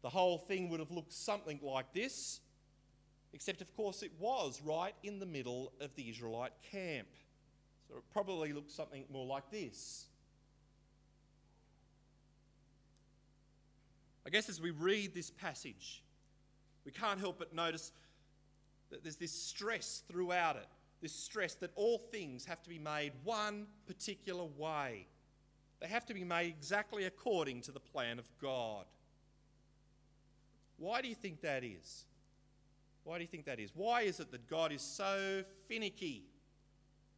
the 0.02 0.10
whole 0.10 0.40
thing 0.40 0.70
would 0.70 0.80
have 0.80 0.92
looked 0.92 1.14
something 1.14 1.60
like 1.62 1.94
this 1.94 2.40
except, 3.34 3.62
of 3.62 3.76
course, 3.76 4.04
it 4.04 4.12
was 4.20 4.62
right 4.64 4.94
in 5.04 5.20
the 5.20 5.26
middle 5.26 5.72
of 5.80 5.96
the 5.96 6.10
Israelite 6.10 6.54
camp. 6.72 7.08
So 7.88 7.98
it 7.98 8.04
probably 8.12 8.54
looked 8.54 8.72
something 8.72 9.06
more 9.12 9.26
like 9.26 9.50
this. 9.52 10.08
I 14.26 14.30
guess 14.30 14.50
as 14.50 14.62
we 14.62 14.72
read 14.72 15.14
this 15.14 15.30
passage, 15.30 16.04
we 16.86 16.92
can't 16.92 17.20
help 17.20 17.40
but 17.40 17.54
notice 17.54 17.92
that 18.90 19.04
there's 19.04 19.16
this 19.16 19.32
stress 19.32 20.04
throughout 20.08 20.56
it 20.56 20.68
this 21.02 21.14
stress 21.14 21.56
that 21.56 21.72
all 21.76 21.98
things 21.98 22.46
have 22.46 22.62
to 22.62 22.70
be 22.70 22.78
made 22.78 23.12
one 23.24 23.66
particular 23.88 24.46
way. 24.58 25.08
They 25.80 25.88
have 25.88 26.06
to 26.06 26.14
be 26.14 26.24
made 26.24 26.48
exactly 26.48 27.06
according 27.06 27.62
to 27.62 27.72
the 27.72 27.80
plan 27.80 28.20
of 28.20 28.30
God. 28.40 28.86
Why 30.78 31.02
do 31.02 31.08
you 31.08 31.16
think 31.16 31.42
that 31.42 31.64
is? 31.64 32.06
Why 33.04 33.18
do 33.18 33.24
you 33.24 33.28
think 33.28 33.46
that 33.46 33.60
is? 33.60 33.72
Why 33.74 34.02
is 34.02 34.20
it 34.20 34.32
that 34.32 34.48
God 34.48 34.72
is 34.72 34.82
so 34.84 35.44
finicky 35.68 36.24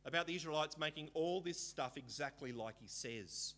about 0.06 0.28
the 0.28 0.36
Israelites 0.36 0.78
making 0.78 1.10
all 1.14 1.42
this 1.42 1.60
stuff 1.60 1.98
exactly 1.98 2.54
like 2.54 2.76
He 2.80 2.88
says? 2.88 3.56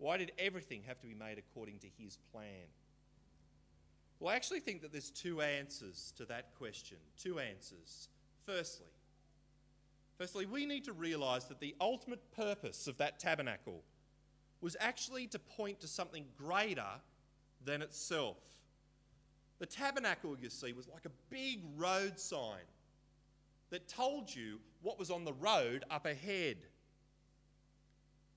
Why 0.00 0.16
did 0.16 0.32
everything 0.38 0.82
have 0.86 0.98
to 1.02 1.06
be 1.06 1.14
made 1.14 1.38
according 1.38 1.78
to 1.80 1.86
His 1.98 2.16
plan? 2.32 2.66
Well, 4.18 4.32
I 4.32 4.36
actually 4.36 4.60
think 4.60 4.80
that 4.80 4.92
there's 4.92 5.10
two 5.10 5.42
answers 5.42 6.14
to 6.16 6.24
that 6.24 6.54
question. 6.58 6.96
Two 7.18 7.38
answers. 7.38 8.08
Firstly, 8.46 8.86
firstly, 10.18 10.46
we 10.46 10.64
need 10.64 10.84
to 10.84 10.94
realize 10.94 11.44
that 11.48 11.60
the 11.60 11.76
ultimate 11.82 12.20
purpose 12.32 12.86
of 12.86 12.96
that 12.96 13.18
tabernacle 13.18 13.82
was 14.62 14.74
actually 14.80 15.26
to 15.28 15.38
point 15.38 15.80
to 15.80 15.86
something 15.86 16.24
greater 16.36 16.98
than 17.66 17.82
itself. 17.82 18.38
The 19.58 19.66
tabernacle, 19.66 20.34
you 20.40 20.48
see, 20.48 20.72
was 20.72 20.88
like 20.88 21.04
a 21.04 21.10
big 21.28 21.60
road 21.76 22.18
sign 22.18 22.64
that 23.68 23.86
told 23.86 24.34
you 24.34 24.60
what 24.80 24.98
was 24.98 25.10
on 25.10 25.26
the 25.26 25.34
road 25.34 25.84
up 25.90 26.06
ahead. 26.06 26.56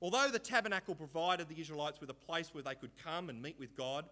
Although 0.03 0.31
the 0.31 0.37
tabernacle 0.37 0.95
provided 0.95 1.47
the 1.47 1.59
Israelites 1.59 2.01
with 2.01 2.09
a 2.09 2.13
place 2.13 2.53
where 2.53 2.61
they 2.61 2.75
could 2.75 2.91
come 3.01 3.29
and 3.29 3.41
meet 3.41 3.57
with 3.57 3.73
God, 3.77 4.03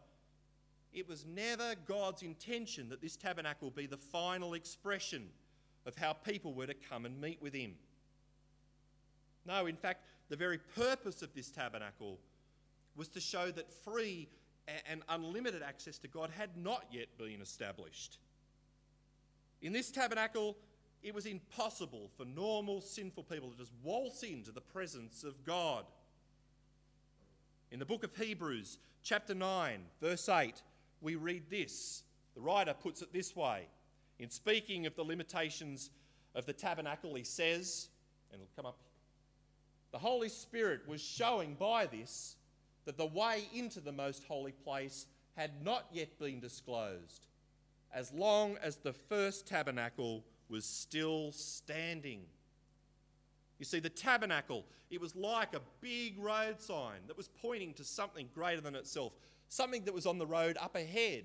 it 0.93 1.05
was 1.05 1.25
never 1.25 1.75
God's 1.85 2.23
intention 2.23 2.87
that 2.87 3.01
this 3.01 3.17
tabernacle 3.17 3.69
be 3.69 3.87
the 3.87 3.97
final 3.97 4.53
expression 4.53 5.27
of 5.85 5.97
how 5.97 6.13
people 6.13 6.53
were 6.53 6.65
to 6.65 6.73
come 6.73 7.05
and 7.05 7.19
meet 7.19 7.41
with 7.41 7.53
Him. 7.53 7.73
No, 9.45 9.65
in 9.65 9.75
fact, 9.75 10.05
the 10.29 10.37
very 10.37 10.59
purpose 10.59 11.21
of 11.21 11.33
this 11.33 11.51
tabernacle 11.51 12.19
was 12.95 13.09
to 13.09 13.19
show 13.19 13.51
that 13.51 13.69
free 13.83 14.29
and 14.89 15.01
unlimited 15.09 15.61
access 15.61 15.97
to 15.97 16.07
God 16.07 16.29
had 16.29 16.55
not 16.55 16.85
yet 16.89 17.07
been 17.17 17.41
established. 17.41 18.19
In 19.61 19.73
this 19.73 19.91
tabernacle, 19.91 20.55
it 21.03 21.13
was 21.15 21.25
impossible 21.25 22.09
for 22.15 22.25
normal 22.25 22.81
sinful 22.81 23.23
people 23.23 23.49
to 23.49 23.57
just 23.57 23.71
waltz 23.83 24.23
into 24.23 24.51
the 24.51 24.61
presence 24.61 25.23
of 25.23 25.43
God. 25.43 25.85
In 27.71 27.79
the 27.79 27.85
book 27.85 28.03
of 28.03 28.15
Hebrews, 28.15 28.77
chapter 29.01 29.33
9, 29.33 29.79
verse 29.99 30.29
8, 30.29 30.61
we 31.01 31.15
read 31.15 31.49
this. 31.49 32.03
The 32.35 32.41
writer 32.41 32.73
puts 32.73 33.01
it 33.01 33.11
this 33.11 33.35
way 33.35 33.67
In 34.19 34.29
speaking 34.29 34.85
of 34.85 34.95
the 34.95 35.03
limitations 35.03 35.89
of 36.35 36.45
the 36.45 36.53
tabernacle, 36.53 37.15
he 37.15 37.23
says, 37.23 37.89
and 38.31 38.41
it'll 38.41 38.55
come 38.55 38.65
up, 38.65 38.77
the 39.91 39.97
Holy 39.97 40.29
Spirit 40.29 40.87
was 40.87 41.01
showing 41.01 41.55
by 41.55 41.85
this 41.85 42.35
that 42.85 42.97
the 42.97 43.05
way 43.05 43.43
into 43.53 43.79
the 43.79 43.91
most 43.91 44.23
holy 44.23 44.51
place 44.51 45.07
had 45.35 45.63
not 45.63 45.85
yet 45.91 46.17
been 46.19 46.39
disclosed, 46.39 47.27
as 47.93 48.11
long 48.13 48.57
as 48.61 48.77
the 48.77 48.93
first 48.93 49.47
tabernacle 49.47 50.23
was 50.51 50.65
still 50.65 51.31
standing. 51.31 52.21
You 53.57 53.65
see, 53.65 53.79
the 53.79 53.89
tabernacle, 53.89 54.65
it 54.89 54.99
was 54.99 55.15
like 55.15 55.55
a 55.55 55.61
big 55.79 56.19
road 56.19 56.59
sign 56.59 56.99
that 57.07 57.15
was 57.15 57.29
pointing 57.41 57.73
to 57.75 57.83
something 57.83 58.27
greater 58.35 58.61
than 58.61 58.75
itself, 58.75 59.13
something 59.49 59.85
that 59.85 59.93
was 59.93 60.05
on 60.05 60.17
the 60.17 60.27
road 60.27 60.57
up 60.59 60.75
ahead, 60.75 61.23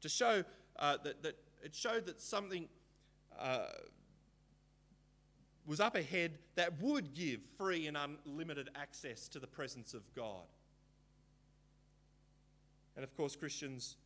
to 0.00 0.08
show 0.08 0.44
uh, 0.78 0.96
that, 1.02 1.22
that 1.22 1.36
it 1.64 1.74
showed 1.74 2.06
that 2.06 2.20
something 2.20 2.68
uh, 3.38 3.66
was 5.66 5.80
up 5.80 5.96
ahead 5.96 6.32
that 6.54 6.80
would 6.80 7.14
give 7.14 7.40
free 7.56 7.86
and 7.88 7.96
unlimited 7.96 8.70
access 8.74 9.28
to 9.28 9.38
the 9.38 9.46
presence 9.46 9.92
of 9.92 10.02
God. 10.14 10.46
And 12.96 13.04
of 13.04 13.16
course, 13.16 13.36
Christians, 13.36 13.96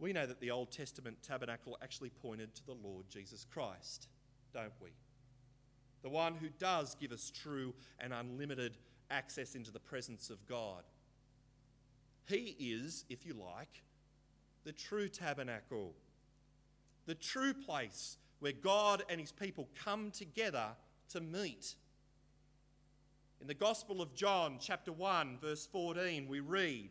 we 0.00 0.12
know 0.14 0.26
that 0.26 0.40
the 0.40 0.50
Old 0.50 0.72
Testament 0.72 1.18
tabernacle 1.22 1.78
actually 1.82 2.08
pointed 2.08 2.54
to 2.54 2.66
the 2.66 2.76
Lord 2.82 3.04
Jesus 3.10 3.44
Christ, 3.52 4.08
don't 4.52 4.72
we? 4.82 4.90
The 6.02 6.08
one 6.08 6.34
who 6.34 6.48
does 6.58 6.96
give 6.98 7.12
us 7.12 7.30
true 7.30 7.74
and 8.00 8.12
unlimited 8.12 8.78
access 9.10 9.54
into 9.54 9.70
the 9.70 9.78
presence 9.78 10.30
of 10.30 10.44
God. 10.46 10.84
He 12.26 12.56
is, 12.58 13.04
if 13.10 13.26
you 13.26 13.34
like, 13.34 13.82
the 14.64 14.72
true 14.72 15.08
tabernacle, 15.08 15.94
the 17.06 17.14
true 17.14 17.52
place 17.52 18.16
where 18.38 18.52
God 18.52 19.02
and 19.10 19.20
his 19.20 19.32
people 19.32 19.68
come 19.84 20.10
together 20.10 20.68
to 21.10 21.20
meet. 21.20 21.74
In 23.40 23.46
the 23.46 23.54
Gospel 23.54 24.00
of 24.00 24.14
John, 24.14 24.58
chapter 24.60 24.92
1, 24.92 25.38
verse 25.42 25.66
14, 25.66 26.26
we 26.28 26.40
read, 26.40 26.90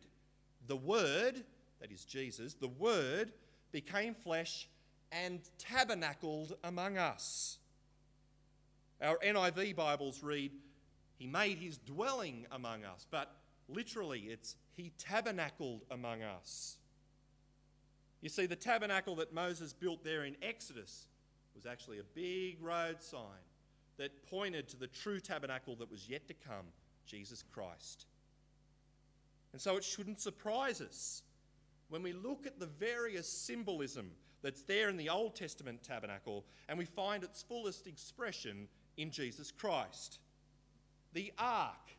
The 0.66 0.76
Word, 0.76 1.42
that 1.80 1.90
is 1.90 2.04
Jesus, 2.04 2.54
the 2.54 2.68
Word 2.68 3.32
became 3.72 4.14
flesh 4.14 4.68
and 5.12 5.40
tabernacled 5.58 6.56
among 6.64 6.98
us. 6.98 7.58
Our 9.02 9.18
NIV 9.18 9.76
Bibles 9.76 10.22
read, 10.22 10.52
He 11.16 11.26
made 11.26 11.58
his 11.58 11.78
dwelling 11.78 12.46
among 12.52 12.84
us. 12.84 13.06
But 13.10 13.34
literally, 13.68 14.20
it's 14.28 14.56
He 14.76 14.92
tabernacled 14.98 15.82
among 15.90 16.22
us. 16.22 16.76
You 18.20 18.28
see, 18.28 18.46
the 18.46 18.56
tabernacle 18.56 19.16
that 19.16 19.32
Moses 19.32 19.72
built 19.72 20.04
there 20.04 20.24
in 20.24 20.36
Exodus 20.42 21.06
was 21.54 21.64
actually 21.64 21.98
a 21.98 22.04
big 22.14 22.62
road 22.62 23.02
sign 23.02 23.42
that 23.96 24.26
pointed 24.28 24.68
to 24.68 24.76
the 24.76 24.86
true 24.86 25.20
tabernacle 25.20 25.76
that 25.76 25.90
was 25.90 26.08
yet 26.08 26.28
to 26.28 26.34
come, 26.34 26.66
Jesus 27.06 27.42
Christ. 27.52 28.06
And 29.52 29.60
so 29.60 29.76
it 29.76 29.84
shouldn't 29.84 30.20
surprise 30.20 30.80
us 30.80 31.22
when 31.90 32.02
we 32.02 32.12
look 32.12 32.46
at 32.46 32.58
the 32.58 32.66
various 32.66 33.28
symbolism 33.28 34.10
that's 34.42 34.62
there 34.62 34.88
in 34.88 34.96
the 34.96 35.10
Old 35.10 35.36
Testament 35.36 35.82
tabernacle 35.82 36.46
and 36.68 36.78
we 36.78 36.86
find 36.86 37.22
its 37.22 37.42
fullest 37.42 37.86
expression 37.86 38.68
in 38.96 39.10
Jesus 39.10 39.50
Christ. 39.50 40.18
The 41.12 41.32
ark. 41.38 41.90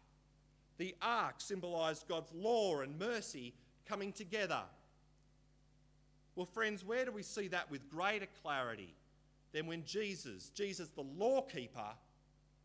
The 0.77 0.95
ark 1.01 1.35
symbolized 1.37 2.07
God's 2.07 2.33
law 2.33 2.79
and 2.79 2.97
mercy 2.97 3.53
coming 3.85 4.11
together. 4.13 4.61
Well, 6.35 6.45
friends, 6.45 6.83
where 6.85 7.05
do 7.05 7.11
we 7.11 7.23
see 7.23 7.49
that 7.49 7.69
with 7.69 7.89
greater 7.89 8.27
clarity 8.41 8.95
than 9.51 9.67
when 9.67 9.83
Jesus, 9.83 10.49
Jesus 10.49 10.89
the 10.89 11.03
lawkeeper, 11.17 11.91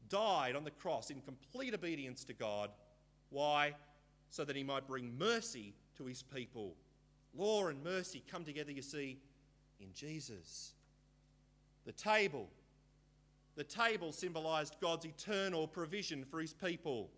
died 0.09 0.55
on 0.55 0.63
the 0.63 0.71
cross 0.71 1.11
in 1.11 1.21
complete 1.21 1.75
obedience 1.75 2.23
to 2.25 2.33
God? 2.33 2.71
Why? 3.31 3.75
So 4.31 4.45
that 4.45 4.55
he 4.55 4.63
might 4.63 4.87
bring 4.87 5.19
mercy 5.19 5.75
to 5.99 6.07
his 6.07 6.23
people. 6.23 6.77
Law 7.37 7.67
and 7.67 7.83
mercy 7.85 8.23
come 8.31 8.45
together, 8.45 8.73
you 8.73 8.83
see, 8.83 9.19
in 9.81 9.89
Jesus. 9.95 10.73
The 11.85 11.93
table. 11.93 12.49
The 13.57 13.65
table 13.65 14.13
symbolized 14.13 14.77
God's 14.81 15.07
eternal 15.07 15.67
provision 15.67 16.25
for 16.25 16.41
his 16.41 16.53
people. 16.53 17.11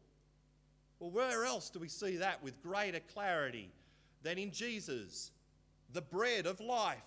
Well, 0.98 1.10
where 1.10 1.44
else 1.44 1.70
do 1.70 1.78
we 1.78 1.88
see 1.88 2.16
that 2.16 2.42
with 2.42 2.62
greater 2.62 3.00
clarity 3.00 3.70
than 4.22 4.38
in 4.38 4.50
Jesus, 4.50 5.30
the 5.92 6.02
bread 6.02 6.46
of 6.46 6.60
life, 6.60 6.98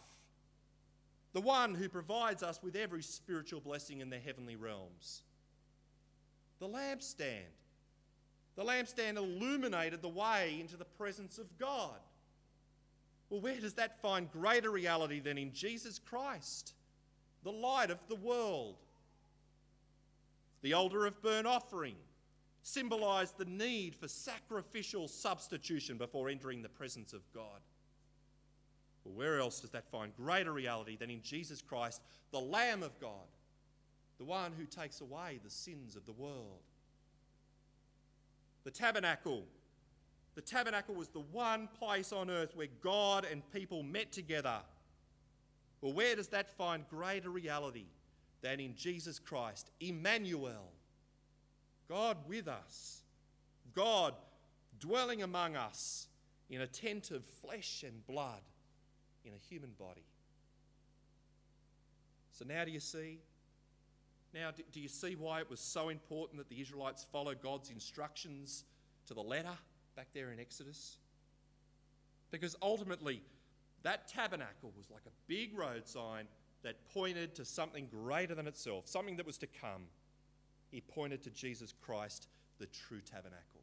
the 1.34 1.42
one 1.42 1.76
who 1.76 1.88
provides 1.88 2.44
us 2.44 2.60
with 2.62 2.76
every 2.76 3.02
spiritual 3.02 3.62
blessing 3.62 4.00
in 4.00 4.10
the 4.10 4.20
heavenly 4.20 4.56
realms? 4.56 5.24
The 6.60 6.68
lampstand. 6.68 7.52
The 8.56 8.64
lampstand 8.64 9.18
illuminated 9.18 10.02
the 10.02 10.10
way 10.10 10.58
into 10.60 10.78
the 10.78 10.86
presence 10.86 11.38
of 11.38 11.58
God. 11.58 12.00
Well, 13.32 13.40
where 13.40 13.60
does 13.62 13.76
that 13.76 14.02
find 14.02 14.30
greater 14.30 14.70
reality 14.70 15.22
than 15.22 15.38
in 15.38 15.54
Jesus 15.54 15.98
Christ, 15.98 16.74
the 17.44 17.52
light 17.52 17.90
of 17.90 17.98
the 18.10 18.18
world? 18.18 18.76
The 20.62 20.74
altar 20.74 21.06
of 21.06 21.22
burnt 21.22 21.48
offering 21.48 21.96
symbolised 22.62 23.38
the 23.38 23.46
need 23.46 23.96
for 23.96 24.10
sacrificial 24.10 25.08
substitution 25.08 25.98
before 25.98 26.28
entering 26.28 26.62
the 26.62 26.68
presence 26.68 27.14
of 27.14 27.22
God. 27.34 27.62
Well, 29.06 29.16
where 29.16 29.40
else 29.40 29.62
does 29.62 29.72
that 29.72 29.90
find 29.90 30.12
greater 30.18 30.52
reality 30.52 30.98
than 30.98 31.10
in 31.10 31.24
Jesus 31.24 31.62
Christ, 31.62 32.02
the 32.32 32.40
Lamb 32.40 32.84
of 32.84 33.00
God, 33.00 33.30
the 34.18 34.26
one 34.26 34.52
who 34.58 34.66
takes 34.66 35.00
away 35.00 35.40
the 35.42 35.50
sins 35.50 35.96
of 35.96 36.06
the 36.06 36.12
world? 36.12 36.60
The 38.66 38.72
tabernacle 38.72 39.46
the 40.42 40.48
tabernacle 40.48 40.96
was 40.96 41.10
the 41.10 41.20
one 41.20 41.70
place 41.78 42.12
on 42.12 42.30
earth 42.30 42.56
where 42.56 42.68
God 42.82 43.28
and 43.30 43.44
people 43.52 43.84
met 43.84 44.12
together. 44.12 44.58
Well, 45.82 45.94
where 45.94 46.16
does 46.16 46.30
that 46.30 46.50
find 46.58 46.84
greater 46.90 47.30
reality 47.30 47.86
than 48.42 48.60
in 48.60 48.76
Jesus 48.76 49.20
Christ? 49.20 49.70
Emmanuel, 49.80 50.72
God 51.88 52.18
with 52.28 52.48
us, 52.48 53.04
God 53.76 54.16
dwelling 54.80 55.22
among 55.22 55.56
us 55.56 56.08
in 56.50 56.62
a 56.62 56.68
tent 56.68 57.12
of 57.12 57.24
flesh 57.24 57.84
and 57.86 58.06
blood 58.08 58.42
in 59.24 59.34
a 59.34 59.54
human 59.54 59.72
body. 59.78 60.06
So 62.32 62.46
now 62.46 62.66
do 62.66 62.72
you 62.72 62.80
see? 62.80 63.20
Now, 64.34 64.52
do 64.72 64.80
you 64.80 64.88
see 64.88 65.16
why 65.16 65.42
it 65.42 65.50
was 65.50 65.60
so 65.60 65.90
important 65.90 66.40
that 66.40 66.50
the 66.50 66.60
Israelites 66.60 67.06
follow 67.12 67.36
God's 67.36 67.70
instructions 67.70 68.64
to 69.06 69.14
the 69.14 69.22
letter? 69.22 69.58
Back 69.96 70.08
there 70.14 70.32
in 70.32 70.40
Exodus? 70.40 70.98
Because 72.32 72.56
ultimately, 72.62 73.22
that 73.84 74.08
tabernacle 74.08 74.72
was 74.78 74.90
like 74.90 75.04
a 75.06 75.12
big 75.28 75.58
road 75.58 75.88
sign 75.88 76.28
that 76.64 76.76
pointed 76.94 77.36
to 77.36 77.46
something 77.46 77.88
greater 77.90 78.36
than 78.36 78.48
itself, 78.48 78.88
something 78.88 79.18
that 79.18 79.26
was 79.26 79.38
to 79.40 79.48
come. 79.48 79.84
He 80.72 80.82
pointed 80.82 81.22
to 81.24 81.30
Jesus 81.32 81.74
Christ, 81.82 82.28
the 82.60 82.68
true 82.68 83.02
tabernacle. 83.02 83.62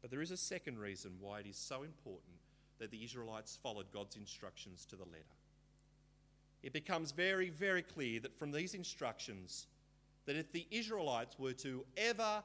But 0.00 0.10
there 0.10 0.22
is 0.22 0.30
a 0.30 0.36
second 0.36 0.78
reason 0.78 1.12
why 1.20 1.40
it 1.40 1.46
is 1.46 1.56
so 1.56 1.82
important 1.82 2.34
that 2.78 2.90
the 2.90 3.04
Israelites 3.04 3.58
followed 3.62 3.90
God's 3.92 4.16
instructions 4.16 4.86
to 4.86 4.96
the 4.96 5.04
letter. 5.04 5.24
It 6.62 6.72
becomes 6.72 7.12
very, 7.12 7.50
very 7.50 7.82
clear 7.82 8.20
that 8.20 8.38
from 8.38 8.50
these 8.50 8.74
instructions, 8.74 9.66
that 10.26 10.36
if 10.36 10.52
the 10.52 10.66
Israelites 10.70 11.38
were 11.38 11.52
to 11.54 11.84
ever 11.96 12.42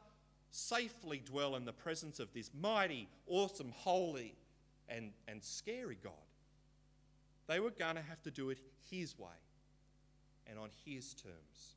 safely 0.53 1.19
dwell 1.25 1.55
in 1.55 1.65
the 1.65 1.73
presence 1.73 2.19
of 2.19 2.31
this 2.31 2.51
mighty, 2.53 3.09
awesome, 3.25 3.73
holy, 3.75 4.35
and, 4.87 5.11
and 5.27 5.43
scary 5.43 5.97
God. 6.01 6.13
They 7.47 7.59
were 7.59 7.71
going 7.71 7.95
to 7.95 8.03
have 8.03 8.21
to 8.21 8.31
do 8.31 8.51
it 8.51 8.59
His 8.89 9.17
way 9.17 9.27
and 10.47 10.59
on 10.59 10.69
His 10.85 11.15
terms. 11.15 11.75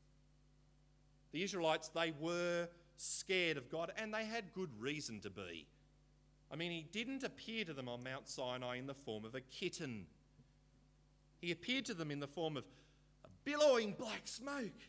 The 1.33 1.43
Israelites, 1.43 1.89
they 1.89 2.13
were 2.21 2.69
scared 2.99 3.57
of 3.57 3.71
God, 3.71 3.93
and 3.97 4.13
they 4.13 4.27
had 4.27 4.53
good 4.53 4.71
reason 4.79 5.21
to 5.21 5.31
be. 5.31 5.67
I 6.53 6.57
mean, 6.57 6.71
He 6.71 6.87
didn't 6.93 7.25
appear 7.25 7.65
to 7.65 7.73
them 7.73 7.89
on 7.89 8.05
Mount 8.05 8.29
Sinai 8.29 8.77
in 8.77 8.87
the 8.87 8.95
form 8.95 9.25
of 9.25 9.35
a 9.35 9.41
kitten, 9.41 10.07
He 11.41 11.51
appeared 11.51 11.87
to 11.87 11.95
them 11.95 12.11
in 12.11 12.21
the 12.21 12.29
form 12.29 12.59
of 12.59 12.65
a 13.25 13.29
billowing 13.45 13.95
black 13.99 14.29
smoke 14.29 14.83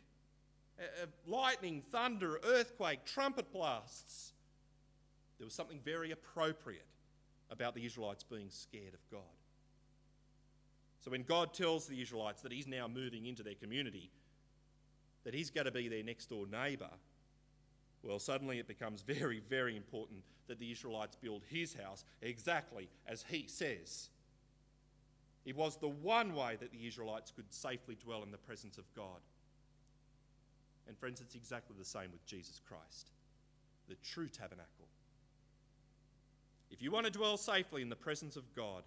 lightning, 1.25 1.81
thunder, 1.91 2.39
earthquake, 2.43 3.05
trumpet 3.05 3.51
blasts. 3.51 4.33
There 5.37 5.45
was 5.45 5.53
something 5.53 5.79
very 5.83 6.11
appropriate 6.11 6.85
about 7.49 7.75
the 7.75 7.85
Israelites 7.85 8.23
being 8.23 8.49
scared 8.49 8.93
of 8.93 8.99
God. 9.11 9.21
So 10.99 11.11
when 11.11 11.23
God 11.23 11.53
tells 11.53 11.87
the 11.87 12.01
Israelites 12.01 12.41
that 12.41 12.51
He's 12.51 12.67
now 12.67 12.87
moving 12.87 13.25
into 13.25 13.43
their 13.43 13.55
community, 13.55 14.09
that 15.23 15.33
He's 15.33 15.49
going 15.49 15.65
to 15.65 15.71
be 15.71 15.87
their 15.87 16.03
next 16.03 16.27
door 16.27 16.45
neighbour, 16.51 16.89
well, 18.03 18.19
suddenly 18.19 18.59
it 18.59 18.67
becomes 18.67 19.01
very, 19.07 19.41
very 19.49 19.77
important 19.77 20.23
that 20.47 20.59
the 20.59 20.71
Israelites 20.71 21.15
build 21.15 21.43
His 21.47 21.73
house 21.73 22.03
exactly 22.21 22.89
as 23.07 23.23
He 23.29 23.45
says. 23.47 24.09
It 25.45 25.55
was 25.55 25.77
the 25.77 25.87
one 25.87 26.35
way 26.35 26.57
that 26.59 26.71
the 26.71 26.85
Israelites 26.85 27.31
could 27.31 27.53
safely 27.53 27.95
dwell 27.95 28.21
in 28.23 28.31
the 28.31 28.37
presence 28.37 28.77
of 28.77 28.83
God. 28.93 29.21
And 30.87 30.97
friends, 30.97 31.21
it's 31.21 31.35
exactly 31.35 31.75
the 31.77 31.85
same 31.85 32.11
with 32.11 32.25
Jesus 32.25 32.61
Christ, 32.67 33.11
the 33.89 33.95
true 34.03 34.27
tabernacle. 34.27 34.87
If 36.71 36.81
you 36.81 36.91
want 36.91 37.05
to 37.05 37.11
dwell 37.11 37.37
safely 37.37 37.81
in 37.81 37.89
the 37.89 37.95
presence 37.95 38.35
of 38.35 38.55
God, 38.55 38.83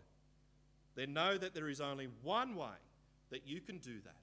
then 0.94 1.12
know 1.12 1.38
that 1.38 1.54
there 1.54 1.68
is 1.68 1.80
only 1.80 2.08
one 2.22 2.56
way 2.56 2.78
that 3.30 3.46
you 3.46 3.60
can 3.60 3.78
do 3.78 3.94
that. 4.04 4.16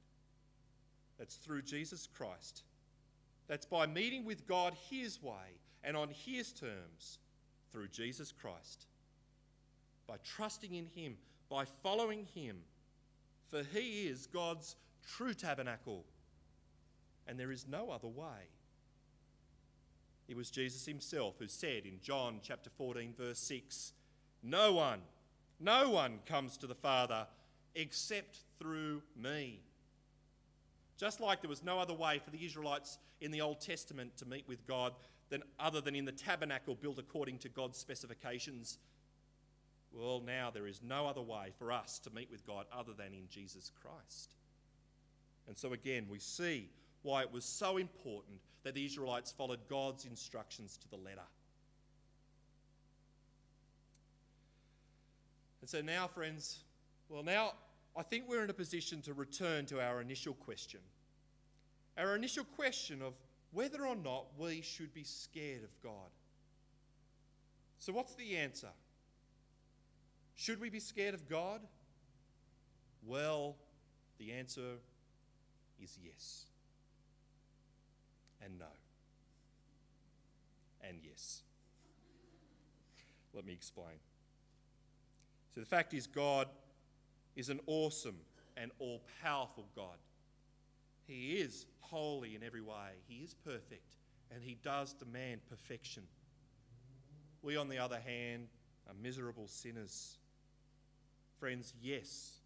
That's 1.18 1.36
through 1.36 1.64
Jesus 1.64 2.08
Christ. 2.16 2.64
That's 3.48 3.66
by 3.66 3.88
meeting 3.88 4.26
with 4.26 4.48
God 4.48 4.76
His 4.90 5.22
way 5.22 5.60
and 5.84 5.96
on 5.96 6.10
His 6.10 6.52
terms 6.52 7.20
through 7.72 7.88
Jesus 7.88 8.32
Christ. 8.32 8.86
By 10.08 10.16
trusting 10.24 10.74
in 10.74 10.88
Him, 10.94 11.18
by 11.50 11.66
following 11.82 12.28
Him, 12.36 12.58
for 13.50 13.64
He 13.74 14.08
is 14.08 14.28
God's 14.28 14.76
true 15.06 15.34
tabernacle 15.34 16.04
and 17.28 17.40
there 17.40 17.52
is 17.52 17.68
no 17.68 17.90
other 17.90 18.08
way. 18.08 18.50
It 20.28 20.36
was 20.36 20.50
Jesus 20.50 20.86
himself 20.86 21.36
who 21.40 21.48
said 21.48 21.86
in 21.86 22.00
John 22.02 22.40
chapter 22.42 22.70
14, 22.78 23.14
verse 23.18 23.40
6 23.40 23.94
No 24.44 24.74
one, 24.74 25.00
no 25.60 25.90
one 25.90 26.20
comes 26.26 26.58
to 26.58 26.68
the 26.68 26.76
Father 26.76 27.28
except 27.76 28.40
through 28.60 29.02
me. 29.16 29.62
Just 30.98 31.20
like 31.20 31.42
there 31.42 31.50
was 31.50 31.64
no 31.64 31.80
other 31.80 31.94
way 31.94 32.20
for 32.24 32.32
the 32.32 32.44
Israelites 32.44 32.98
in 33.22 33.32
the 33.32 33.42
Old 33.42 33.62
Testament 33.62 34.18
to 34.18 34.26
meet 34.26 34.48
with 34.48 34.66
God 34.68 34.94
than 35.30 35.44
other 35.60 35.80
than 35.80 35.96
in 35.96 36.06
the 36.06 36.12
tabernacle 36.12 36.76
built 36.76 37.00
according 37.00 37.38
to 37.40 37.50
God's 37.50 37.78
specifications. 37.78 38.80
Well, 39.94 40.22
now 40.26 40.50
there 40.52 40.68
is 40.68 40.82
no 40.84 41.08
other 41.08 41.22
way 41.22 41.52
for 41.58 41.72
us 41.72 42.00
to 42.00 42.10
meet 42.10 42.30
with 42.32 42.46
God 42.46 42.66
other 42.72 42.94
than 42.94 43.14
in 43.14 43.28
Jesus 43.30 43.72
Christ. 43.82 44.34
And 45.48 45.58
so 45.58 45.74
again, 45.74 46.08
we 46.10 46.20
see 46.20 46.70
why 47.04 47.22
it 47.22 47.32
was 47.32 47.46
so 47.46 47.78
important 47.78 48.40
that 48.64 48.74
the 48.74 48.86
Israelites 48.86 49.32
followed 49.32 49.60
God's 49.70 50.06
instructions 50.06 50.78
to 50.78 50.90
the 50.90 50.98
letter. 50.98 51.22
And 55.62 55.70
so 55.70 55.82
now, 55.82 56.08
friends, 56.08 56.60
well, 57.10 57.24
now 57.24 57.54
I 57.96 58.04
think 58.04 58.26
we're 58.28 58.44
in 58.44 58.50
a 58.50 58.54
position 58.54 59.02
to 59.04 59.14
return 59.14 59.66
to 59.68 59.82
our 59.82 60.02
initial 60.02 60.34
question. 60.34 60.80
Our 61.98 62.16
initial 62.16 62.44
question 62.44 63.02
of 63.02 63.14
whether 63.52 63.86
or 63.86 63.96
not 63.96 64.26
we 64.38 64.62
should 64.62 64.94
be 64.94 65.04
scared 65.04 65.64
of 65.64 65.82
God. 65.82 66.12
So, 67.80 67.94
what's 67.94 68.16
the 68.16 68.38
answer? 68.38 68.70
Should 70.36 70.62
we 70.62 70.70
be 70.70 70.80
scared 70.80 71.14
of 71.14 71.28
God? 71.28 71.62
Well, 73.06 73.56
the 74.20 74.34
answer 74.34 74.76
is 75.82 75.98
yes. 76.04 76.46
And 78.44 78.60
no. 78.60 78.66
And 80.82 80.98
yes. 81.04 81.42
Let 83.34 83.46
me 83.46 83.54
explain. 83.54 83.98
So, 85.54 85.60
the 85.62 85.66
fact 85.66 85.94
is, 85.94 86.08
God 86.08 86.48
is 87.36 87.50
an 87.50 87.60
awesome 87.68 88.18
and 88.56 88.72
all 88.80 89.02
powerful 89.22 89.68
God. 89.76 89.98
He 91.06 91.38
is 91.38 91.66
holy 91.80 92.36
in 92.36 92.44
every 92.44 92.62
way, 92.62 92.96
He 93.08 93.24
is 93.24 93.34
perfect, 93.34 93.96
and 94.34 94.44
He 94.44 94.58
does 94.64 94.94
demand 94.94 95.42
perfection. 95.50 96.04
We, 97.42 97.56
on 97.56 97.70
the 97.70 97.78
other 97.78 98.00
hand, 98.00 98.48
are 98.88 98.96
miserable 99.02 99.48
sinners. 99.48 100.18
Friends, 101.40 101.74
yes, 101.82 102.40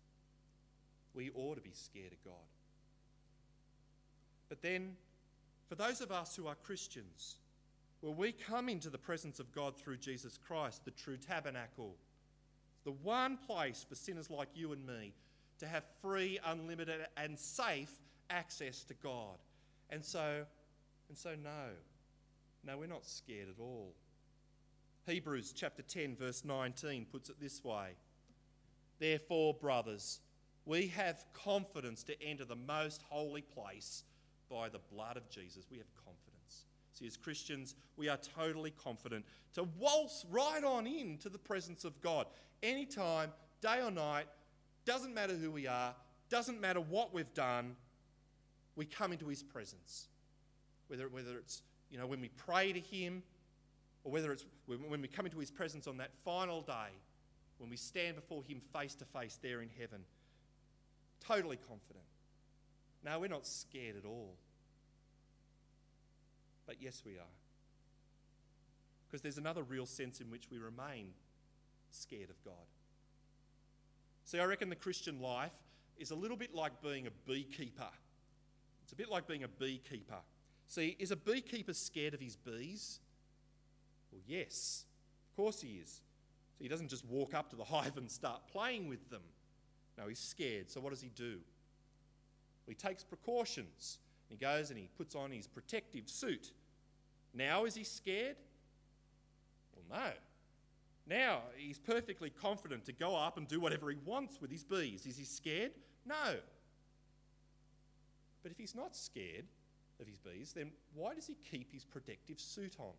we 1.13 1.31
ought 1.31 1.55
to 1.55 1.61
be 1.61 1.71
scared 1.73 2.11
of 2.11 2.23
God. 2.23 2.33
But 4.49 4.61
then, 4.61 4.95
for 5.71 5.75
those 5.75 6.01
of 6.01 6.11
us 6.11 6.35
who 6.35 6.47
are 6.47 6.55
Christians, 6.55 7.37
well, 8.01 8.13
we 8.13 8.33
come 8.33 8.67
into 8.67 8.89
the 8.89 8.97
presence 8.97 9.39
of 9.39 9.53
God 9.53 9.77
through 9.77 9.95
Jesus 9.99 10.37
Christ, 10.37 10.83
the 10.83 10.91
true 10.91 11.15
tabernacle, 11.15 11.95
the 12.83 12.91
one 12.91 13.37
place 13.37 13.85
for 13.87 13.95
sinners 13.95 14.29
like 14.29 14.49
you 14.53 14.73
and 14.73 14.85
me 14.85 15.13
to 15.59 15.67
have 15.67 15.85
free, 16.01 16.37
unlimited, 16.45 17.07
and 17.15 17.39
safe 17.39 17.89
access 18.29 18.83
to 18.83 18.93
God. 18.95 19.37
And 19.89 20.03
so, 20.03 20.43
and 21.07 21.17
so 21.17 21.35
no, 21.41 21.69
no, 22.65 22.77
we're 22.77 22.87
not 22.87 23.05
scared 23.05 23.47
at 23.47 23.61
all. 23.61 23.93
Hebrews 25.07 25.53
chapter 25.55 25.83
10, 25.83 26.17
verse 26.17 26.43
19 26.43 27.05
puts 27.09 27.29
it 27.29 27.39
this 27.39 27.63
way 27.63 27.91
Therefore, 28.99 29.53
brothers, 29.53 30.19
we 30.65 30.87
have 30.87 31.23
confidence 31.31 32.03
to 32.03 32.21
enter 32.21 32.43
the 32.43 32.57
most 32.57 33.03
holy 33.09 33.41
place 33.41 34.03
by 34.51 34.69
the 34.69 34.79
blood 34.93 35.17
of 35.17 35.29
Jesus. 35.29 35.65
We 35.71 35.77
have 35.77 35.87
confidence. 35.95 36.65
See, 36.93 37.07
as 37.07 37.15
Christians, 37.15 37.75
we 37.95 38.09
are 38.09 38.17
totally 38.17 38.71
confident 38.71 39.25
to 39.53 39.63
waltz 39.79 40.25
right 40.29 40.63
on 40.63 40.85
into 40.85 41.29
the 41.29 41.37
presence 41.37 41.85
of 41.85 41.99
God 42.01 42.27
anytime, 42.61 43.31
day 43.61 43.81
or 43.81 43.91
night, 43.91 44.25
doesn't 44.85 45.13
matter 45.13 45.33
who 45.33 45.51
we 45.51 45.67
are, 45.67 45.95
doesn't 46.29 46.59
matter 46.59 46.81
what 46.81 47.13
we've 47.13 47.33
done, 47.33 47.75
we 48.75 48.85
come 48.85 49.11
into 49.11 49.27
his 49.27 49.43
presence. 49.43 50.07
Whether, 50.87 51.07
whether 51.07 51.37
it's 51.37 51.61
you 51.89 51.97
know, 51.97 52.07
when 52.07 52.21
we 52.21 52.29
pray 52.29 52.73
to 52.73 52.79
him, 52.79 53.23
or 54.03 54.11
whether 54.11 54.31
it's 54.31 54.45
when 54.65 55.01
we 55.01 55.07
come 55.07 55.25
into 55.25 55.39
his 55.39 55.51
presence 55.51 55.87
on 55.87 55.97
that 55.97 56.11
final 56.23 56.61
day, 56.61 56.89
when 57.57 57.69
we 57.69 57.77
stand 57.77 58.15
before 58.15 58.43
him 58.43 58.61
face 58.73 58.95
to 58.95 59.05
face 59.05 59.37
there 59.41 59.61
in 59.61 59.69
heaven, 59.79 60.01
totally 61.19 61.57
confident. 61.57 62.05
No, 63.03 63.19
we're 63.19 63.27
not 63.27 63.47
scared 63.47 63.95
at 63.97 64.05
all. 64.05 64.35
But 66.65 66.77
yes, 66.79 67.03
we 67.05 67.13
are. 67.13 67.33
Because 69.07 69.21
there's 69.21 69.37
another 69.37 69.63
real 69.63 69.85
sense 69.85 70.21
in 70.21 70.29
which 70.29 70.49
we 70.51 70.57
remain 70.57 71.07
scared 71.91 72.29
of 72.29 72.41
God. 72.45 72.53
See, 74.23 74.39
I 74.39 74.45
reckon 74.45 74.69
the 74.69 74.75
Christian 74.75 75.19
life 75.19 75.51
is 75.97 76.11
a 76.11 76.15
little 76.15 76.37
bit 76.37 76.55
like 76.55 76.81
being 76.81 77.07
a 77.07 77.11
beekeeper. 77.27 77.89
It's 78.83 78.93
a 78.93 78.95
bit 78.95 79.09
like 79.09 79.27
being 79.27 79.43
a 79.43 79.47
beekeeper. 79.47 80.19
See, 80.67 80.95
is 80.99 81.11
a 81.11 81.15
beekeeper 81.15 81.73
scared 81.73 82.13
of 82.13 82.21
his 82.21 82.35
bees? 82.37 82.99
Well, 84.11 84.21
yes, 84.25 84.85
of 85.29 85.35
course 85.35 85.61
he 85.61 85.79
is. 85.83 86.01
So 86.57 86.63
he 86.63 86.69
doesn't 86.69 86.89
just 86.89 87.05
walk 87.05 87.33
up 87.33 87.49
to 87.49 87.55
the 87.55 87.63
hive 87.65 87.97
and 87.97 88.09
start 88.09 88.41
playing 88.51 88.87
with 88.87 89.09
them. 89.09 89.21
No, 89.97 90.07
he's 90.07 90.19
scared. 90.19 90.69
So 90.69 90.79
what 90.79 90.91
does 90.91 91.01
he 91.01 91.09
do? 91.09 91.39
He 92.67 92.73
takes 92.73 93.03
precautions. 93.03 93.97
He 94.29 94.37
goes 94.37 94.69
and 94.69 94.79
he 94.79 94.87
puts 94.97 95.15
on 95.15 95.31
his 95.31 95.47
protective 95.47 96.07
suit. 96.09 96.53
Now 97.33 97.65
is 97.65 97.75
he 97.75 97.83
scared? 97.83 98.37
Well, 99.75 100.01
no. 100.01 100.11
Now 101.07 101.41
he's 101.57 101.79
perfectly 101.79 102.29
confident 102.29 102.85
to 102.85 102.93
go 102.93 103.15
up 103.15 103.37
and 103.37 103.47
do 103.47 103.59
whatever 103.59 103.89
he 103.89 103.97
wants 104.05 104.39
with 104.39 104.51
his 104.51 104.63
bees. 104.63 105.05
Is 105.05 105.17
he 105.17 105.25
scared? 105.25 105.71
No. 106.05 106.35
But 108.43 108.51
if 108.51 108.57
he's 108.57 108.75
not 108.75 108.95
scared 108.95 109.45
of 109.99 110.07
his 110.07 110.17
bees, 110.17 110.53
then 110.53 110.71
why 110.93 111.13
does 111.13 111.27
he 111.27 111.35
keep 111.49 111.71
his 111.71 111.83
protective 111.85 112.39
suit 112.39 112.75
on? 112.79 112.93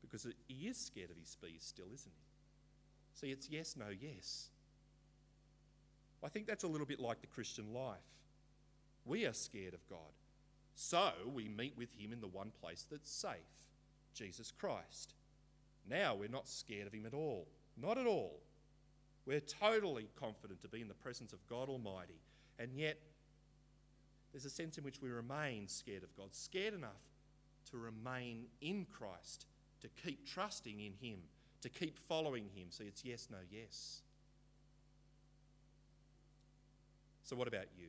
Because 0.00 0.26
he 0.46 0.68
is 0.68 0.76
scared 0.76 1.10
of 1.10 1.16
his 1.16 1.36
bees 1.42 1.62
still, 1.62 1.86
isn't 1.92 2.12
he? 2.14 2.24
See, 3.14 3.32
it's 3.32 3.48
yes, 3.48 3.76
no, 3.76 3.86
yes. 3.88 4.48
I 6.24 6.28
think 6.28 6.46
that's 6.46 6.64
a 6.64 6.68
little 6.68 6.86
bit 6.86 7.00
like 7.00 7.20
the 7.20 7.26
Christian 7.26 7.74
life. 7.74 7.98
We 9.04 9.26
are 9.26 9.32
scared 9.32 9.74
of 9.74 9.86
God. 9.88 9.98
So 10.74 11.10
we 11.32 11.48
meet 11.48 11.76
with 11.76 11.92
him 11.92 12.12
in 12.12 12.20
the 12.20 12.26
one 12.26 12.50
place 12.60 12.86
that's 12.90 13.10
safe 13.10 13.36
Jesus 14.14 14.50
Christ. 14.50 15.14
Now 15.88 16.14
we're 16.14 16.28
not 16.28 16.48
scared 16.48 16.86
of 16.86 16.92
him 16.92 17.06
at 17.06 17.14
all. 17.14 17.46
Not 17.80 17.98
at 17.98 18.06
all. 18.06 18.40
We're 19.26 19.40
totally 19.40 20.08
confident 20.18 20.60
to 20.62 20.68
be 20.68 20.80
in 20.80 20.88
the 20.88 20.94
presence 20.94 21.32
of 21.32 21.46
God 21.48 21.68
Almighty. 21.68 22.20
And 22.58 22.70
yet, 22.74 22.98
there's 24.32 24.44
a 24.44 24.50
sense 24.50 24.78
in 24.78 24.84
which 24.84 25.00
we 25.00 25.10
remain 25.10 25.68
scared 25.68 26.02
of 26.02 26.14
God, 26.16 26.28
scared 26.32 26.74
enough 26.74 26.90
to 27.70 27.78
remain 27.78 28.44
in 28.60 28.86
Christ, 28.90 29.46
to 29.80 29.88
keep 29.88 30.26
trusting 30.26 30.80
in 30.80 30.92
Him, 31.00 31.18
to 31.62 31.68
keep 31.68 31.98
following 31.98 32.44
Him. 32.54 32.66
See, 32.70 32.84
it's 32.84 33.04
yes, 33.04 33.28
no, 33.30 33.38
yes. 33.50 34.02
So, 37.24 37.36
what 37.36 37.48
about 37.48 37.66
you? 37.76 37.88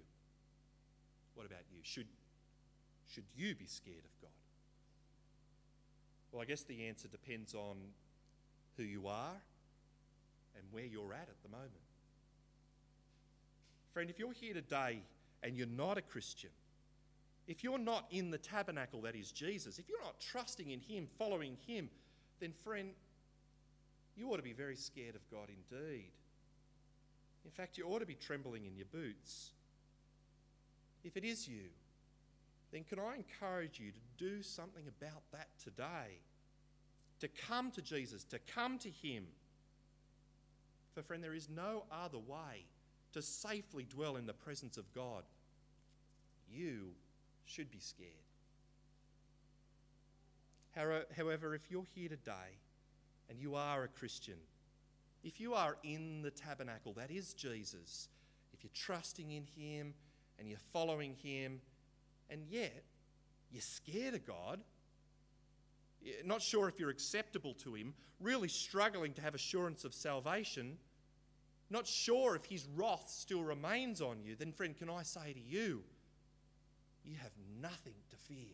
What 1.36 1.46
about 1.46 1.64
you? 1.70 1.80
Should, 1.84 2.08
should 3.14 3.26
you 3.36 3.54
be 3.54 3.68
scared 3.68 3.98
of 3.98 4.22
God? 4.22 4.32
Well, 6.32 6.42
I 6.42 6.46
guess 6.46 6.64
the 6.64 6.88
answer 6.88 7.08
depends 7.10 7.54
on 7.54 7.76
who 8.78 8.84
you 8.84 9.08
are 9.08 9.36
and 10.56 10.64
where 10.72 10.86
you're 10.86 11.14
at 11.14 11.28
at 11.30 11.44
the 11.44 11.50
moment. 11.50 11.72
Friend, 13.94 14.10
if 14.10 14.20
you're 14.20 14.34
here 14.34 14.54
today 14.54 15.02
and 15.44 15.56
you're 15.56 15.68
not 15.68 15.98
a 15.98 16.02
Christian, 16.02 16.50
if 17.48 17.64
you're 17.64 17.78
not 17.78 18.06
in 18.12 18.32
the 18.32 18.38
tabernacle 18.38 19.02
that 19.02 19.16
is 19.16 19.32
Jesus, 19.32 19.80
if 19.80 19.88
you're 19.88 20.02
not 20.02 20.20
trusting 20.20 20.72
in 20.72 20.80
Him, 20.80 21.08
following 21.18 21.58
Him, 21.68 21.90
then, 22.40 22.54
friend, 22.64 22.90
you 24.16 24.30
ought 24.30 24.38
to 24.38 24.44
be 24.44 24.54
very 24.54 24.76
scared 24.76 25.16
of 25.16 25.30
God 25.30 25.50
indeed. 25.50 26.12
In 27.46 27.52
fact, 27.52 27.78
you 27.78 27.86
ought 27.86 28.00
to 28.00 28.06
be 28.06 28.16
trembling 28.16 28.66
in 28.66 28.76
your 28.76 28.88
boots. 28.92 29.52
If 31.04 31.16
it 31.16 31.24
is 31.24 31.48
you, 31.48 31.70
then 32.72 32.84
can 32.84 33.00
I 33.00 33.16
encourage 33.16 33.80
you 33.80 33.92
to 33.92 34.00
do 34.18 34.42
something 34.42 34.84
about 34.88 35.22
that 35.32 35.48
today? 35.64 36.20
To 37.20 37.28
come 37.48 37.72
to 37.72 37.82
Jesus, 37.82 38.24
to 38.26 38.40
come 38.40 38.80
to 38.80 38.90
Him. 38.90 39.26
For, 40.94 41.04
friend, 41.04 41.24
there 41.24 41.36
is 41.36 41.48
no 41.50 41.84
other 41.92 42.18
way 42.18 42.66
to 43.14 43.22
safely 43.22 43.86
dwell 43.90 44.18
in 44.18 44.26
the 44.26 44.34
presence 44.34 44.78
of 44.78 44.92
God. 44.94 45.24
You 46.52 46.90
should 47.46 47.72
be 47.72 47.80
scared. 47.80 48.12
However, 51.16 51.56
if 51.56 51.62
you're 51.70 51.86
here 51.96 52.10
today 52.10 52.60
and 53.30 53.40
you 53.40 53.56
are 53.56 53.84
a 53.84 53.88
Christian, 53.88 54.36
if 55.26 55.40
you 55.40 55.56
are 55.56 55.76
in 55.84 56.22
the 56.22 56.30
tabernacle, 56.30 56.94
that 56.94 57.10
is 57.10 57.34
Jesus, 57.34 58.08
if 58.54 58.64
you're 58.64 58.70
trusting 58.74 59.32
in 59.32 59.46
Him 59.58 59.96
and 60.38 60.48
you're 60.48 60.60
following 60.72 61.16
Him, 61.24 61.60
and 62.30 62.44
yet 62.48 62.84
you're 63.52 63.62
scared 63.62 64.14
of 64.14 64.26
God, 64.26 64.60
not 66.24 66.44
sure 66.44 66.70
if 66.70 66.80
you're 66.80 66.92
acceptable 66.92 67.56
to 67.56 67.74
Him, 67.74 67.96
really 68.22 68.48
struggling 68.48 69.14
to 69.14 69.22
have 69.24 69.34
assurance 69.34 69.84
of 69.84 69.96
salvation, 69.96 70.78
not 71.72 71.88
sure 71.88 72.36
if 72.36 72.46
His 72.46 72.68
wrath 72.76 73.10
still 73.10 73.44
remains 73.44 74.02
on 74.02 74.22
you, 74.24 74.36
then, 74.36 74.52
friend, 74.52 74.78
can 74.78 74.92
I 74.92 75.02
say 75.02 75.34
to 75.34 75.40
you, 75.40 75.82
you 77.04 77.16
have 77.22 77.32
nothing 77.60 77.96
to 78.12 78.16
fear. 78.16 78.54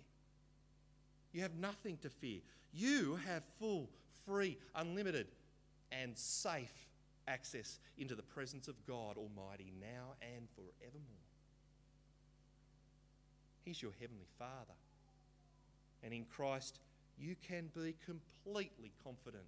You 1.33 1.41
have 1.41 1.55
nothing 1.55 1.97
to 2.01 2.09
fear. 2.09 2.39
You 2.73 3.19
have 3.27 3.43
full, 3.59 3.89
free, 4.25 4.57
unlimited, 4.75 5.27
and 5.91 6.17
safe 6.17 6.87
access 7.27 7.79
into 7.97 8.15
the 8.15 8.23
presence 8.23 8.67
of 8.67 8.75
God 8.85 9.17
Almighty 9.17 9.71
now 9.79 10.15
and 10.21 10.47
forevermore. 10.55 11.27
He's 13.63 13.81
your 13.81 13.91
Heavenly 13.99 14.27
Father. 14.39 14.77
And 16.03 16.13
in 16.13 16.25
Christ, 16.25 16.79
you 17.17 17.35
can 17.47 17.69
be 17.75 17.95
completely 18.05 18.91
confident. 19.03 19.43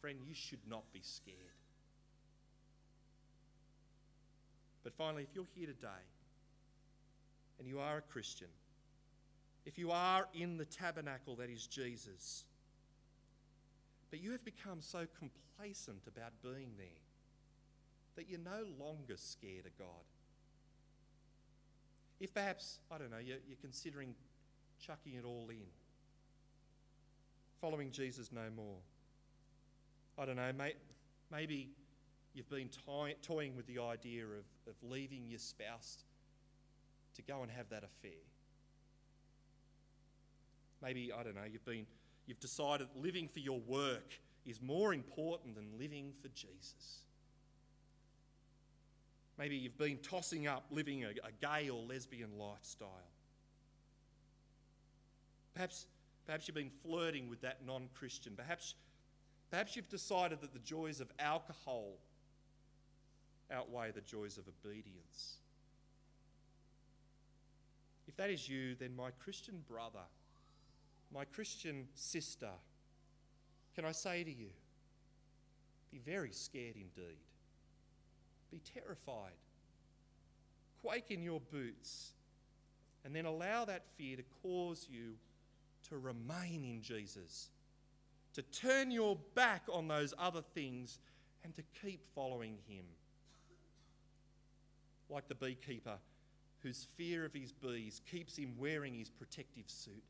Friend, 0.00 0.18
you 0.26 0.34
should 0.34 0.58
not 0.68 0.82
be 0.92 1.00
scared. 1.02 1.36
But 4.82 4.94
finally, 4.94 5.22
if 5.22 5.28
you're 5.34 5.46
here 5.54 5.68
today 5.68 6.02
and 7.58 7.68
you 7.68 7.78
are 7.78 7.98
a 7.98 8.02
Christian, 8.02 8.48
if 9.64 9.78
you 9.78 9.92
are 9.92 10.26
in 10.34 10.56
the 10.56 10.64
tabernacle 10.64 11.36
that 11.36 11.48
is 11.48 11.68
Jesus, 11.68 12.44
but 14.12 14.22
you 14.22 14.30
have 14.30 14.44
become 14.44 14.82
so 14.82 15.06
complacent 15.18 16.02
about 16.06 16.32
being 16.42 16.68
there 16.76 17.00
that 18.14 18.28
you're 18.28 18.38
no 18.38 18.62
longer 18.78 19.14
scared 19.16 19.64
of 19.64 19.76
God. 19.78 20.04
If 22.20 22.34
perhaps, 22.34 22.78
I 22.90 22.98
don't 22.98 23.10
know, 23.10 23.16
you're, 23.16 23.38
you're 23.48 23.56
considering 23.62 24.14
chucking 24.86 25.14
it 25.14 25.24
all 25.24 25.46
in, 25.48 25.64
following 27.58 27.90
Jesus 27.90 28.30
no 28.30 28.50
more. 28.54 28.76
I 30.18 30.26
don't 30.26 30.36
know, 30.36 30.52
may, 30.58 30.74
maybe 31.30 31.70
you've 32.34 32.50
been 32.50 32.68
toy, 32.68 33.14
toying 33.22 33.56
with 33.56 33.66
the 33.66 33.78
idea 33.78 34.24
of, 34.24 34.44
of 34.68 34.74
leaving 34.82 35.26
your 35.26 35.38
spouse 35.38 36.04
to 37.14 37.22
go 37.22 37.40
and 37.40 37.50
have 37.50 37.70
that 37.70 37.82
affair. 37.82 38.20
Maybe, 40.82 41.10
I 41.18 41.22
don't 41.22 41.34
know, 41.34 41.44
you've 41.50 41.64
been 41.64 41.86
you've 42.26 42.40
decided 42.40 42.88
living 42.96 43.28
for 43.28 43.40
your 43.40 43.60
work 43.60 44.18
is 44.44 44.60
more 44.60 44.92
important 44.92 45.54
than 45.54 45.66
living 45.78 46.12
for 46.20 46.28
Jesus. 46.28 47.00
Maybe 49.38 49.56
you've 49.56 49.78
been 49.78 49.98
tossing 49.98 50.46
up 50.46 50.64
living 50.70 51.04
a, 51.04 51.08
a 51.08 51.32
gay 51.40 51.68
or 51.68 51.82
lesbian 51.82 52.30
lifestyle. 52.38 52.88
Perhaps, 55.54 55.86
perhaps 56.26 56.48
you've 56.48 56.54
been 56.54 56.70
flirting 56.82 57.28
with 57.28 57.40
that 57.42 57.58
non 57.66 57.88
Christian. 57.94 58.34
Perhaps, 58.36 58.74
perhaps 59.50 59.76
you've 59.76 59.88
decided 59.88 60.40
that 60.40 60.52
the 60.52 60.60
joys 60.60 61.00
of 61.00 61.10
alcohol 61.18 61.94
outweigh 63.50 63.90
the 63.90 64.00
joys 64.00 64.38
of 64.38 64.44
obedience. 64.48 65.36
If 68.08 68.16
that 68.16 68.30
is 68.30 68.48
you, 68.48 68.74
then 68.74 68.94
my 68.96 69.10
Christian 69.22 69.62
brother, 69.68 70.04
my 71.12 71.24
Christian 71.24 71.86
sister, 71.94 72.50
can 73.74 73.84
I 73.84 73.92
say 73.92 74.24
to 74.24 74.30
you, 74.30 74.48
be 75.90 75.98
very 75.98 76.32
scared 76.32 76.76
indeed. 76.76 77.18
Be 78.50 78.60
terrified. 78.74 79.32
Quake 80.82 81.10
in 81.10 81.22
your 81.22 81.40
boots. 81.40 82.12
And 83.04 83.14
then 83.14 83.26
allow 83.26 83.64
that 83.64 83.84
fear 83.96 84.16
to 84.16 84.22
cause 84.42 84.86
you 84.90 85.14
to 85.88 85.98
remain 85.98 86.64
in 86.64 86.80
Jesus, 86.82 87.50
to 88.34 88.42
turn 88.42 88.90
your 88.90 89.18
back 89.34 89.62
on 89.72 89.88
those 89.88 90.14
other 90.18 90.42
things 90.54 90.98
and 91.42 91.54
to 91.56 91.62
keep 91.82 92.00
following 92.14 92.56
Him. 92.68 92.84
Like 95.10 95.26
the 95.28 95.34
beekeeper 95.34 95.98
whose 96.62 96.86
fear 96.96 97.24
of 97.24 97.34
his 97.34 97.52
bees 97.52 98.00
keeps 98.10 98.36
him 98.36 98.54
wearing 98.56 98.94
his 98.94 99.10
protective 99.10 99.64
suit. 99.66 100.02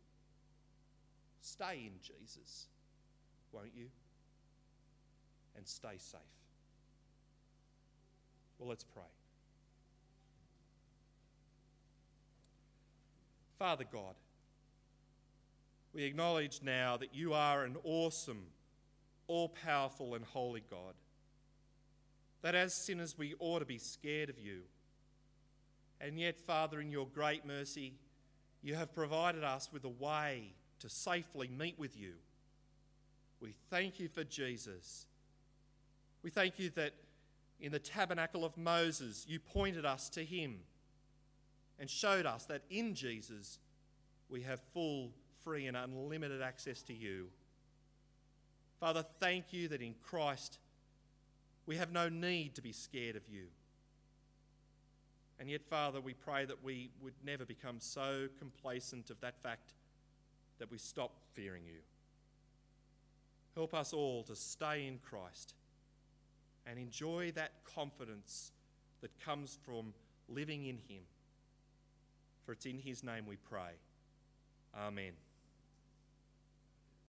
Stay 1.43 1.91
in 1.93 1.99
Jesus, 2.01 2.69
won't 3.51 3.73
you? 3.77 3.87
And 5.57 5.67
stay 5.67 5.99
safe. 5.99 6.21
Well, 8.59 8.69
let's 8.69 8.85
pray. 8.85 9.03
Father 13.59 13.85
God, 13.93 14.15
we 15.93 16.05
acknowledge 16.05 16.61
now 16.63 16.97
that 16.97 17.13
you 17.13 17.33
are 17.33 17.65
an 17.65 17.77
awesome, 17.83 18.45
all 19.27 19.49
powerful, 19.49 20.15
and 20.15 20.25
holy 20.25 20.63
God. 20.71 20.95
That 22.43 22.55
as 22.55 22.73
sinners 22.73 23.19
we 23.19 23.35
ought 23.41 23.59
to 23.59 23.65
be 23.65 23.79
scared 23.79 24.31
of 24.31 24.39
you. 24.39 24.61
And 26.01 26.21
yet, 26.21 26.39
Father, 26.39 26.81
in 26.81 26.93
your 26.93 27.07
great 27.07 27.45
mercy, 27.45 27.95
you 28.63 28.77
have 28.77 28.95
provided 28.95 29.43
us 29.43 29.71
with 29.73 29.85
a 29.85 29.89
way 29.89 30.55
to 30.83 30.89
safely 30.89 31.49
meet 31.49 31.79
with 31.79 31.97
you. 31.97 32.13
We 33.41 33.55
thank 33.71 33.99
you 33.99 34.09
for 34.09 34.25
Jesus. 34.25 35.07
We 36.23 36.31
thank 36.31 36.59
you 36.59 36.71
that 36.71 36.93
in 37.61 37.73
the 37.73 37.79
tabernacle 37.79 38.45
of 38.45 38.57
Moses, 38.57 39.25
you 39.29 39.39
pointed 39.39 39.85
us 39.85 40.09
to 40.11 40.25
him 40.25 40.59
and 41.79 41.89
showed 41.89 42.27
us 42.27 42.45
that 42.47 42.63
in 42.69 42.95
Jesus 42.95 43.59
we 44.29 44.43
have 44.43 44.61
full, 44.75 45.11
free, 45.45 45.67
and 45.67 45.77
unlimited 45.77 46.43
access 46.43 46.83
to 46.83 46.93
you. 46.93 47.27
Father, 48.81 49.05
thank 49.21 49.53
you 49.53 49.69
that 49.69 49.81
in 49.81 49.95
Christ 50.03 50.59
we 51.67 51.77
have 51.77 51.93
no 51.93 52.09
need 52.09 52.57
to 52.57 52.63
be 52.63 52.73
scared 52.73 53.15
of 53.15 53.23
you. 53.29 53.45
And 55.39 55.49
yet, 55.49 55.63
Father, 55.63 56.01
we 56.01 56.15
pray 56.15 56.45
that 56.45 56.63
we 56.65 56.91
would 57.01 57.15
never 57.25 57.45
become 57.45 57.77
so 57.79 58.29
complacent 58.39 59.11
of 59.11 59.21
that 59.21 59.41
fact 59.43 59.73
that 60.63 60.71
we 60.71 60.79
stop 60.79 61.11
fearing 61.35 61.65
you. 61.67 61.81
Help 63.57 63.75
us 63.75 63.93
all 63.93 64.23
to 64.23 64.37
stay 64.37 64.87
in 64.87 65.01
Christ 65.01 65.55
and 66.65 66.79
enjoy 66.79 67.33
that 67.33 67.51
confidence 67.65 68.53
that 69.01 69.11
comes 69.19 69.59
from 69.67 69.93
living 70.29 70.67
in 70.67 70.77
Him. 70.89 71.03
For 72.47 72.53
it's 72.53 72.65
in 72.65 72.79
His 72.79 73.03
name 73.03 73.27
we 73.27 73.35
pray. 73.35 73.73
Amen. 74.79 75.15